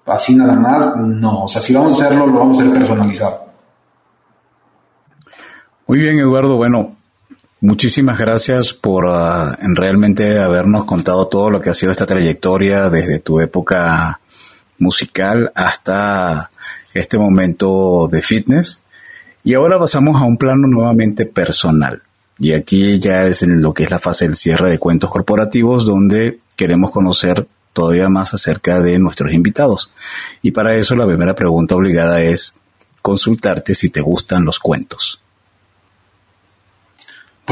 [0.07, 1.45] así nada más, no.
[1.45, 3.47] O sea, si vamos a hacerlo, lo vamos a hacer personalizado.
[5.87, 6.57] Muy bien, Eduardo.
[6.57, 6.97] Bueno,
[7.61, 13.19] muchísimas gracias por uh, realmente habernos contado todo lo que ha sido esta trayectoria desde
[13.21, 14.21] tu época
[14.79, 16.51] musical hasta
[16.95, 18.81] este momento de fitness.
[19.43, 22.03] Y ahora pasamos a un plano nuevamente personal.
[22.39, 25.85] Y aquí ya es en lo que es la fase del cierre de cuentos corporativos,
[25.85, 29.93] donde queremos conocer todavía más acerca de nuestros invitados.
[30.43, 32.55] Y para eso la primera pregunta obligada es
[33.03, 35.20] consultarte si te gustan los cuentos.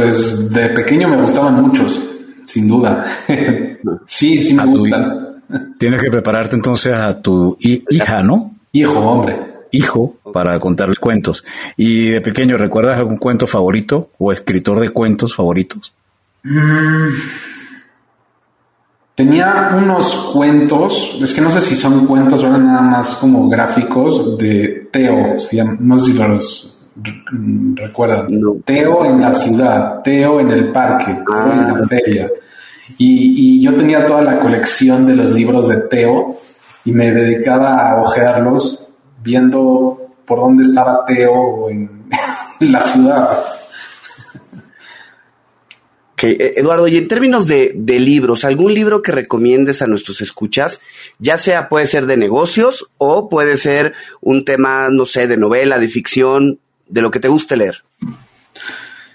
[0.02, 2.00] Pues de pequeño me gustaban muchos,
[2.44, 3.04] sin duda.
[4.06, 5.42] sí, sí me gustan.
[5.78, 8.54] Tienes que prepararte entonces a tu hija, ¿no?
[8.72, 9.52] Hijo, hombre.
[9.70, 11.44] Hijo, para contarle cuentos.
[11.76, 15.92] Y de pequeño, ¿recuerdas algún cuento favorito o escritor de cuentos favoritos?
[16.42, 17.08] Mm,
[19.18, 23.48] Tenía unos cuentos, es que no sé si son cuentos o eran nada más como
[23.48, 25.34] gráficos de Teo,
[25.80, 26.77] no sé si los
[27.74, 28.28] recuerdan.
[28.64, 31.86] Teo en la ciudad, Teo en el parque, Teo en la ah.
[31.88, 32.30] feria.
[32.96, 36.38] Y, yo tenía toda la colección de los libros de Teo
[36.84, 38.88] y me dedicaba a ojearlos
[39.22, 42.08] viendo por dónde estaba Teo en
[42.60, 43.38] la ciudad.
[46.20, 50.80] Eh, Eduardo, y en términos de, libros, ¿algún libro que recomiendes a nuestros escuchas?
[51.18, 55.78] Ya sea puede ser de negocios o puede ser un tema, no sé, de novela,
[55.78, 56.58] de ficción,
[56.88, 57.76] de lo que te guste leer.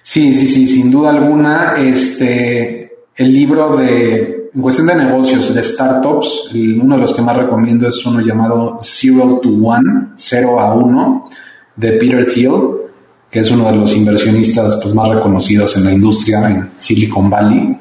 [0.02, 1.76] Sí, sí, sí, sin duda alguna.
[1.78, 7.38] Este, el libro de, en cuestión de negocios, de startups, uno de los que más
[7.38, 11.30] recomiendo es uno llamado Zero to One, Cero a Uno,
[11.76, 12.84] de Peter Thiel
[13.34, 17.76] que es uno de los inversionistas pues, más reconocidos en la industria en Silicon Valley.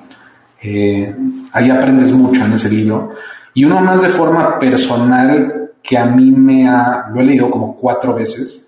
[0.62, 1.14] Eh,
[1.52, 3.10] ahí aprendes mucho en ese libro.
[3.52, 7.76] Y uno más de forma personal que a mí me ha, lo he leído como
[7.76, 8.61] cuatro veces.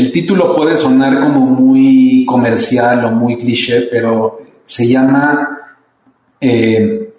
[0.00, 5.58] El título puede sonar como muy comercial o muy cliché, pero se llama
[6.40, 7.12] eh,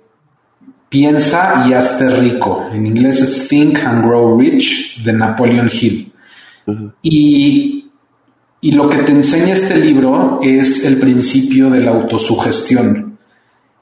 [0.89, 2.65] Piensa y hazte rico.
[2.73, 6.11] En inglés es Think and Grow Rich de Napoleon Hill.
[7.03, 7.85] Y
[8.61, 13.15] y lo que te enseña este libro es el principio de la autosugestión.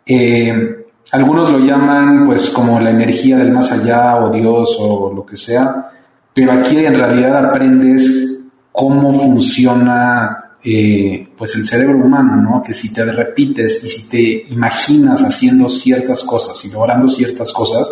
[0.06, 5.26] Eh, algunos lo llaman pues como la energía del más allá o Dios o lo
[5.26, 5.90] que sea,
[6.34, 8.39] pero aquí en realidad aprendes
[8.80, 12.64] cómo funciona eh, pues el cerebro humano, ¿no?
[12.64, 17.92] Que si te repites y si te imaginas haciendo ciertas cosas y logrando ciertas cosas,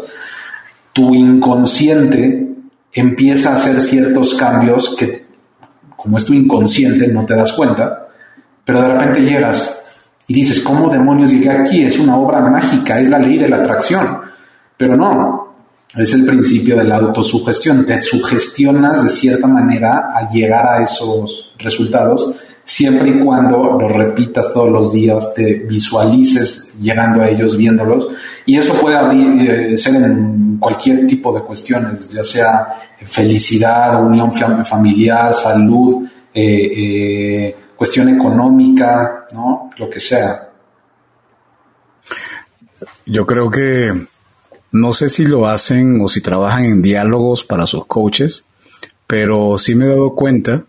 [0.93, 2.55] tu inconsciente
[2.93, 5.25] empieza a hacer ciertos cambios que
[5.97, 8.07] como es tu inconsciente, no te das cuenta,
[8.63, 9.81] pero de repente llegas
[10.25, 11.83] y dices, ¿cómo demonios llegué aquí?
[11.83, 14.21] Es una obra mágica, es la ley de la atracción.
[14.77, 15.46] Pero no,
[16.03, 17.85] es el principio de la autosugestión.
[17.85, 24.53] Te sugestionas de cierta manera a llegar a esos resultados, siempre y cuando los repitas
[24.53, 28.09] todos los días, te visualices llegando a ellos, viéndolos.
[28.45, 32.67] Y eso puede eh, ser en cualquier tipo de cuestiones, ya sea
[33.05, 34.31] felicidad, unión
[34.65, 39.69] familiar, salud, eh, eh, cuestión económica, ¿no?
[39.77, 40.49] Lo que sea.
[43.05, 44.07] Yo creo que
[44.80, 48.45] no sé si lo hacen o si trabajan en diálogos para sus coaches,
[49.07, 50.65] pero sí me he dado cuenta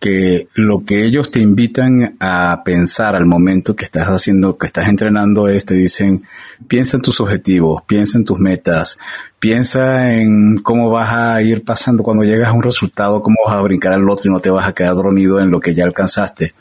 [0.00, 4.88] que lo que ellos te invitan a pensar al momento que estás haciendo, que estás
[4.88, 6.24] entrenando es, te dicen,
[6.66, 8.98] piensa en tus objetivos, piensa en tus metas,
[9.38, 13.60] piensa en cómo vas a ir pasando cuando llegas a un resultado, cómo vas a
[13.60, 16.54] brincar al otro y no te vas a quedar dormido en lo que ya alcanzaste.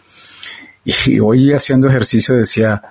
[0.83, 2.83] Y hoy haciendo ejercicio decía,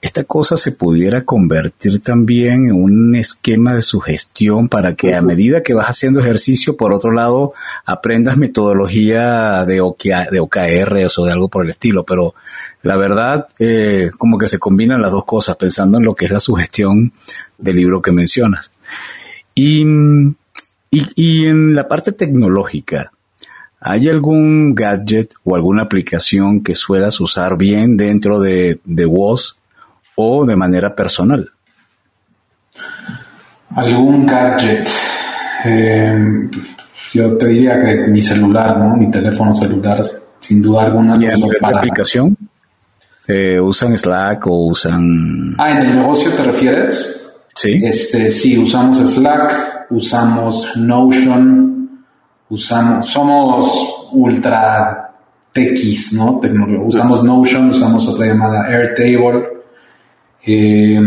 [0.00, 5.64] esta cosa se pudiera convertir también en un esquema de sugestión para que a medida
[5.64, 7.52] que vas haciendo ejercicio, por otro lado,
[7.84, 9.82] aprendas metodología de,
[10.30, 12.04] de OKR o de algo por el estilo.
[12.04, 12.34] Pero
[12.82, 16.30] la verdad, eh, como que se combinan las dos cosas, pensando en lo que es
[16.30, 17.12] la sugestión
[17.58, 18.70] del libro que mencionas.
[19.52, 19.84] Y,
[20.90, 23.12] y, en la parte tecnológica,
[23.80, 29.57] ¿Hay algún gadget o alguna aplicación que suelas usar bien dentro de, de WOS
[30.20, 31.48] o de manera personal?
[33.76, 34.88] Algún gadget.
[35.64, 36.48] Eh,
[37.14, 38.96] Yo te diría que mi celular, ¿no?
[38.96, 40.02] Mi teléfono celular,
[40.40, 41.16] sin duda alguna.
[41.16, 41.26] ¿Y
[41.60, 42.36] la aplicación?
[43.26, 45.54] Eh, ¿Usan Slack o usan...?
[45.58, 47.30] Ah, ¿en el negocio te refieres?
[47.54, 47.80] Sí.
[47.84, 52.04] Este, sí, usamos Slack, usamos Notion,
[52.48, 53.06] usamos...
[53.06, 55.12] Somos ultra
[55.52, 56.40] techis, ¿no?
[56.84, 59.57] usamos Notion, usamos otra llamada Airtable.
[60.50, 60.98] Eh,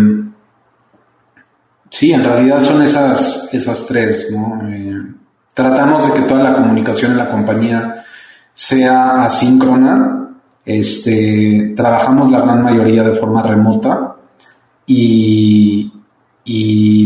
[1.89, 4.70] sí, en realidad son esas, esas tres, ¿no?
[4.70, 5.02] Eh,
[5.52, 8.04] tratamos de que toda la comunicación en la compañía
[8.54, 10.30] sea asíncrona,
[10.64, 14.16] este, trabajamos la gran mayoría de forma remota
[14.86, 15.92] y,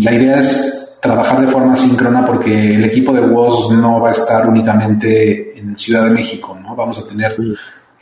[0.03, 4.11] la idea es trabajar de forma síncrona porque el equipo de WOS no va a
[4.11, 6.75] estar únicamente en Ciudad de México, ¿no?
[6.75, 7.53] Vamos a tener mm.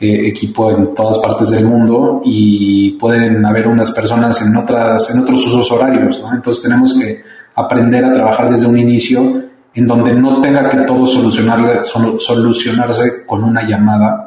[0.04, 5.20] Eh, equipo en todas partes del mundo y pueden haber unas personas en otras, en
[5.20, 6.34] otros usos horarios, ¿no?
[6.34, 7.22] Entonces tenemos que
[7.54, 9.44] aprender a trabajar desde un inicio
[9.74, 14.24] en donde no tenga que todo solucionarse con una llamada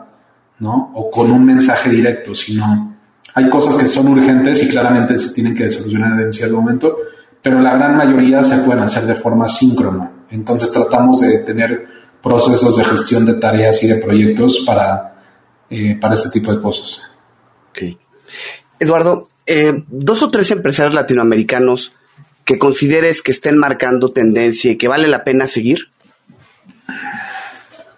[0.59, 0.91] ¿no?
[0.95, 2.95] O con un mensaje directo, sino
[3.33, 6.97] hay cosas que son urgentes y claramente se tienen que solucionar en cierto momento,
[7.41, 10.11] pero la gran mayoría se pueden hacer de forma síncrona.
[10.31, 11.85] Entonces tratamos de tener
[12.21, 15.16] procesos de gestión de tareas y de proyectos para,
[15.69, 17.01] eh, para este tipo de cosas.
[18.79, 21.93] Eduardo, eh, dos o tres empresarios latinoamericanos
[22.45, 25.89] que consideres que estén marcando tendencia y que vale la pena seguir.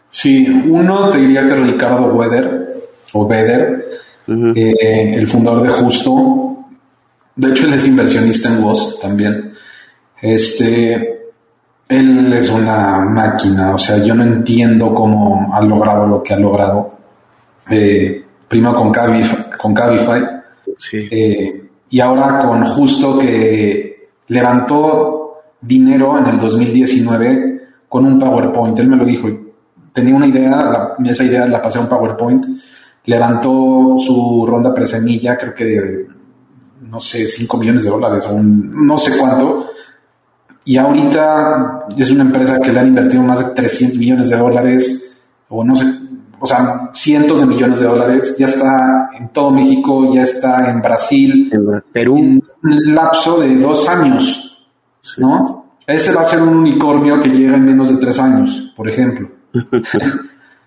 [0.10, 6.66] Sí, uno te diría que Ricardo Weder, o Weder, eh, el fundador de Justo.
[7.36, 9.54] De hecho, él es inversionista en Voz también.
[10.22, 11.20] Este,
[11.88, 16.40] él es una máquina, o sea, yo no entiendo cómo ha logrado lo que ha
[16.40, 16.99] logrado.
[17.70, 20.24] Eh, primero con Cabify, con Cabify.
[20.94, 28.78] Eh, y ahora con Justo que levantó dinero en el 2019 con un PowerPoint.
[28.80, 29.28] Él me lo dijo,
[29.92, 32.46] tenía una idea, esa idea la pasé a un PowerPoint,
[33.06, 36.08] levantó su ronda presemilla, creo que de,
[36.90, 39.72] no sé, 5 millones de dólares o no sé cuánto,
[40.64, 45.20] y ahorita es una empresa que le han invertido más de 300 millones de dólares,
[45.50, 45.86] o no sé,
[46.40, 50.82] o sea, cientos de millones de dólares, ya está en todo México, ya está en
[50.82, 52.18] Brasil, en Perú.
[52.18, 54.68] En un lapso de dos años,
[55.18, 55.66] ¿no?
[55.86, 59.30] Ese va a ser un unicornio que llega en menos de tres años, por ejemplo.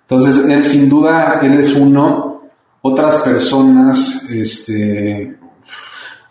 [0.09, 2.43] Entonces, él sin duda, él es uno.
[2.83, 5.39] Otras personas, este,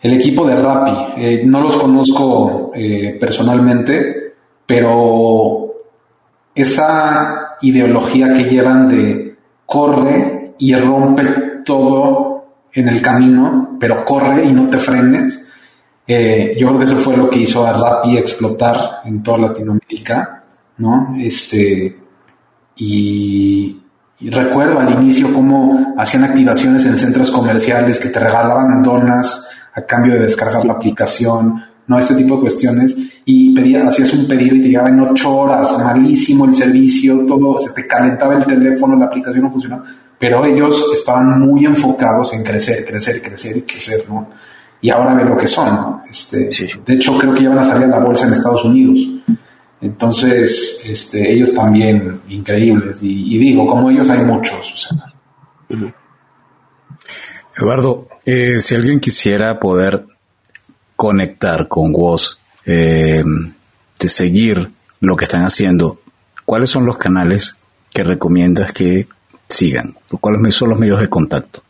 [0.02, 4.34] el equipo de Rappi, eh, no los conozco eh, personalmente,
[4.66, 5.72] pero
[6.54, 9.21] esa ideología que llevan de
[9.72, 11.24] corre y rompe
[11.64, 15.46] todo en el camino, pero corre y no te frenes.
[16.06, 20.44] Eh, yo creo que eso fue lo que hizo a Rappi explotar en toda Latinoamérica,
[20.76, 21.14] ¿no?
[21.18, 21.98] Este,
[22.76, 23.78] y,
[24.20, 30.12] recuerdo al inicio cómo hacían activaciones en centros comerciales que te regalaban donas a cambio
[30.12, 31.98] de descargar la aplicación, ¿no?
[31.98, 32.96] Este tipo de cuestiones.
[33.24, 37.56] Y pedía, hacías un pedido y te llegaba en ocho horas, malísimo el servicio, todo,
[37.58, 39.84] se te calentaba el teléfono, la aplicación no funcionaba.
[40.18, 44.28] Pero ellos estaban muy enfocados en crecer, crecer, crecer y crecer, ¿no?
[44.80, 46.02] Y ahora ve lo que son, ¿no?
[46.08, 46.50] Este,
[46.84, 48.98] De hecho, creo que ya van a salir a la bolsa en Estados Unidos.
[49.80, 52.98] Entonces, este, ellos también increíbles.
[53.00, 54.88] Y, digo, como ellos hay muchos.
[57.56, 60.06] Eduardo, eh, si alguien quisiera poder
[61.02, 63.24] conectar con vos, eh,
[63.98, 64.70] de seguir
[65.00, 65.98] lo que están haciendo,
[66.46, 67.56] ¿cuáles son los canales
[67.92, 69.08] que recomiendas que
[69.48, 69.96] sigan?
[70.20, 71.60] ¿Cuáles son los medios de contacto?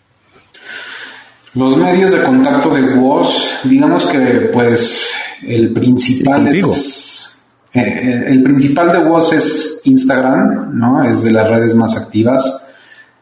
[1.54, 5.10] Los medios de contacto de WOS, digamos que pues
[5.40, 7.40] el principal es
[7.72, 11.02] eh, el principal de WOS es Instagram, ¿no?
[11.04, 12.66] Es de las redes más activas.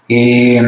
[0.08, 0.60] Eh,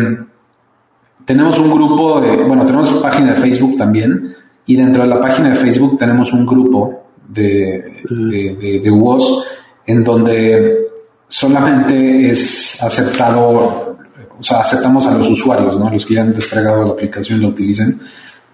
[1.24, 4.36] tenemos un grupo de, bueno, tenemos página de Facebook también,
[4.67, 9.47] y dentro de la página de Facebook tenemos un grupo de, de, de, WOS
[9.87, 10.87] en donde
[11.27, 13.97] solamente es aceptado,
[14.39, 15.91] o sea, aceptamos a los usuarios, ¿no?
[15.91, 18.01] Los que ya han descargado la aplicación y la utilicen.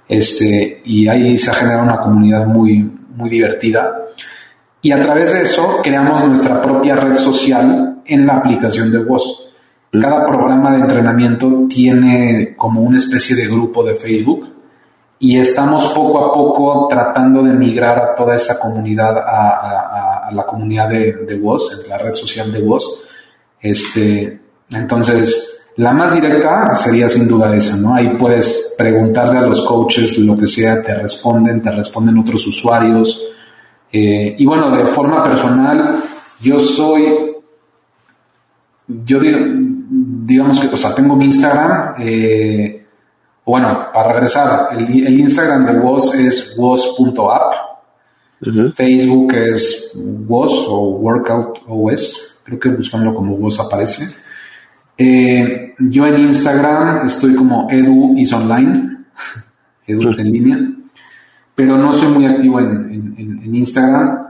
[0.09, 4.07] Este, y ahí se ha generado una comunidad muy, muy divertida.
[4.81, 9.51] Y a través de eso creamos nuestra propia red social en la aplicación de voz.
[9.91, 14.58] Cada programa de entrenamiento tiene como una especie de grupo de Facebook
[15.20, 20.89] y estamos poco a poco tratando de migrar a toda esa comunidad, a, la comunidad
[20.89, 23.03] de, de en la red social de voz.
[23.61, 24.40] Este,
[24.70, 27.95] entonces, la más directa sería sin duda esa, ¿no?
[27.95, 33.23] Ahí puedes preguntarle a los coaches lo que sea, te responden, te responden otros usuarios,
[33.90, 36.03] eh, y bueno, de forma personal,
[36.40, 37.36] yo soy
[38.86, 42.78] yo digamos que, o sea, tengo mi Instagram, eh,
[43.49, 47.55] bueno, para regresar, el, Instagram de WOS es WOS.app,
[48.75, 54.07] Facebook es WOS o Workout OS, creo que buscándolo como WOS aparece.
[54.99, 58.99] Eh, yo en Instagram estoy como Edu is online,
[59.87, 60.59] Edu en línea,
[61.55, 64.27] pero no soy muy activo en, Instagram.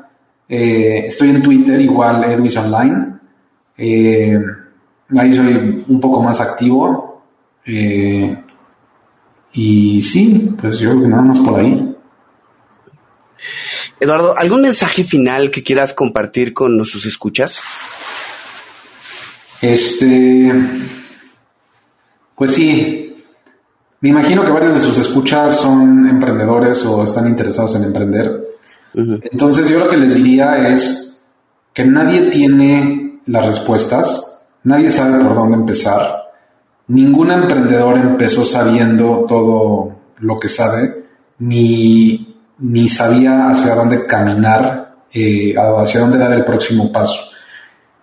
[0.49, 3.15] Eh, estoy en Twitter, igual Edu is online.
[3.77, 4.41] Eh,
[5.17, 7.25] ahí soy un poco más activo.
[9.59, 11.97] Y sí, pues yo creo que nada más por ahí.
[13.99, 17.59] Eduardo, ¿algún mensaje final que quieras compartir con nuestros escuchas?
[19.61, 20.55] Este,
[22.37, 23.17] pues sí,
[24.01, 28.61] me imagino que varios de sus escuchas son emprendedores o están interesados en emprender.
[28.95, 31.25] Entonces yo lo que les diría es
[31.75, 36.28] que nadie tiene las respuestas, nadie sabe por dónde empezar,
[36.89, 41.05] ningún emprendedor empezó sabiendo todo lo que sabe,
[41.39, 47.21] ni, ni sabía hacia dónde caminar, eh, hacia dónde dar el próximo paso.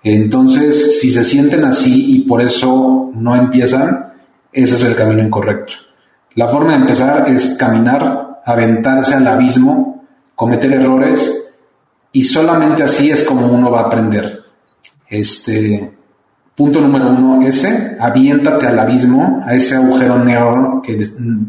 [0.04, 4.14] Entonces, si se sienten así y por eso no empiezan,
[4.54, 5.74] ese es el camino incorrecto.
[6.36, 10.06] La forma de empezar es caminar, aventarse al abismo,
[10.36, 11.56] cometer errores
[12.12, 14.44] y solamente así es como uno va a aprender.
[15.08, 15.95] Este
[16.56, 21.00] punto número uno, ese, aviéntate al abismo, a ese agujero negro que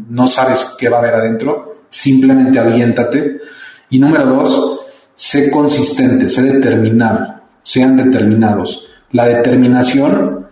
[0.09, 3.37] no sabes qué va a haber adentro, simplemente aviéntate.
[3.89, 4.81] Y número dos,
[5.15, 8.87] sé consistente, sé determinado sean determinados.
[9.11, 10.47] La determinación,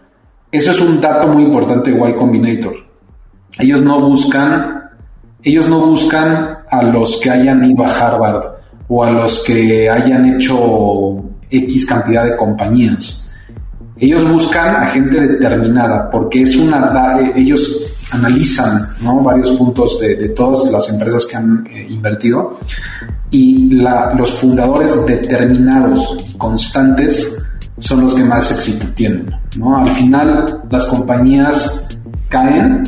[0.51, 2.75] eso es un dato muy importante de Y Combinator.
[3.57, 4.91] Ellos no buscan,
[5.41, 8.43] ellos no buscan a los que hayan ido a Harvard
[8.89, 13.24] o a los que hayan hecho X cantidad de compañías.
[13.97, 18.89] Ellos buscan a gente determinada porque es una, ellos analizan
[19.23, 22.59] varios puntos de, todas las empresas que han eh, invertido
[23.31, 27.41] y los fundadores determinados y constantes
[27.77, 29.33] son los que más éxito tienen.
[29.57, 29.77] ¿no?
[29.77, 31.87] Al final las compañías
[32.29, 32.83] caen,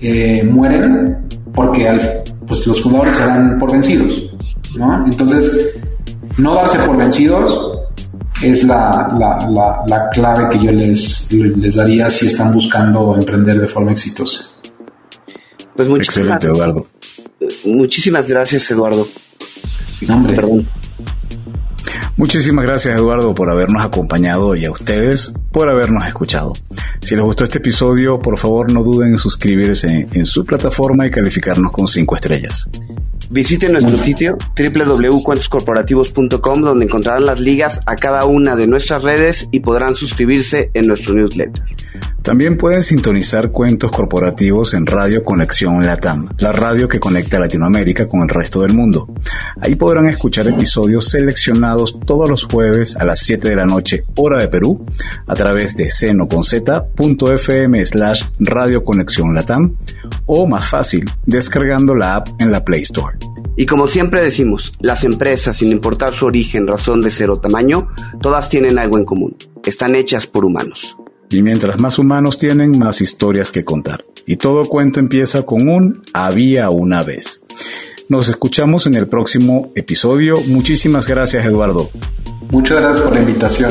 [0.00, 1.98] eh, mueren, porque
[2.46, 4.30] pues los fundadores se dan por vencidos.
[4.76, 5.04] ¿no?
[5.06, 5.74] Entonces,
[6.38, 7.69] no darse por vencidos
[8.42, 9.08] es la,
[9.86, 14.44] la, clave que yo les, les daría si están buscando emprender de forma exitosa.
[15.76, 16.86] Pues Excelente, Eduardo.
[17.64, 19.06] Muchísimas gracias, Eduardo.
[20.02, 20.34] Nombre.
[20.34, 20.68] Perdón.
[22.16, 26.52] Muchísimas gracias Eduardo por habernos acompañado y a ustedes por habernos escuchado.
[27.00, 31.10] Si les gustó este episodio, por favor no duden en suscribirse en su plataforma y
[31.10, 32.68] calificarnos con cinco estrellas.
[33.30, 39.60] Visiten nuestro sitio www.cuentoscorporativos.com donde encontrarán las ligas a cada una de nuestras redes y
[39.60, 41.62] podrán suscribirse en nuestro newsletter.
[42.22, 48.08] También pueden sintonizar cuentos corporativos en Radio Conexión Latam, la radio que conecta a Latinoamérica
[48.08, 49.08] con el resto del mundo.
[49.60, 54.38] Ahí podrán escuchar episodios seleccionados todos los jueves a las 7 de la noche, hora
[54.38, 54.84] de Perú,
[55.26, 59.74] a través de seno.fm slash Radio Conexión Latam
[60.26, 63.16] o más fácil, descargando la app en la Play Store.
[63.56, 67.88] Y como siempre decimos, las empresas, sin importar su origen, razón de ser o tamaño,
[68.20, 69.34] todas tienen algo en común.
[69.64, 70.94] Están hechas por humanos.
[71.30, 74.04] Y mientras más humanos tienen, más historias que contar.
[74.26, 77.40] Y todo cuento empieza con un había una vez.
[78.10, 80.36] Nos escuchamos en el próximo episodio.
[80.48, 81.88] Muchísimas gracias, Eduardo.
[82.50, 83.70] Muchas gracias por la invitación.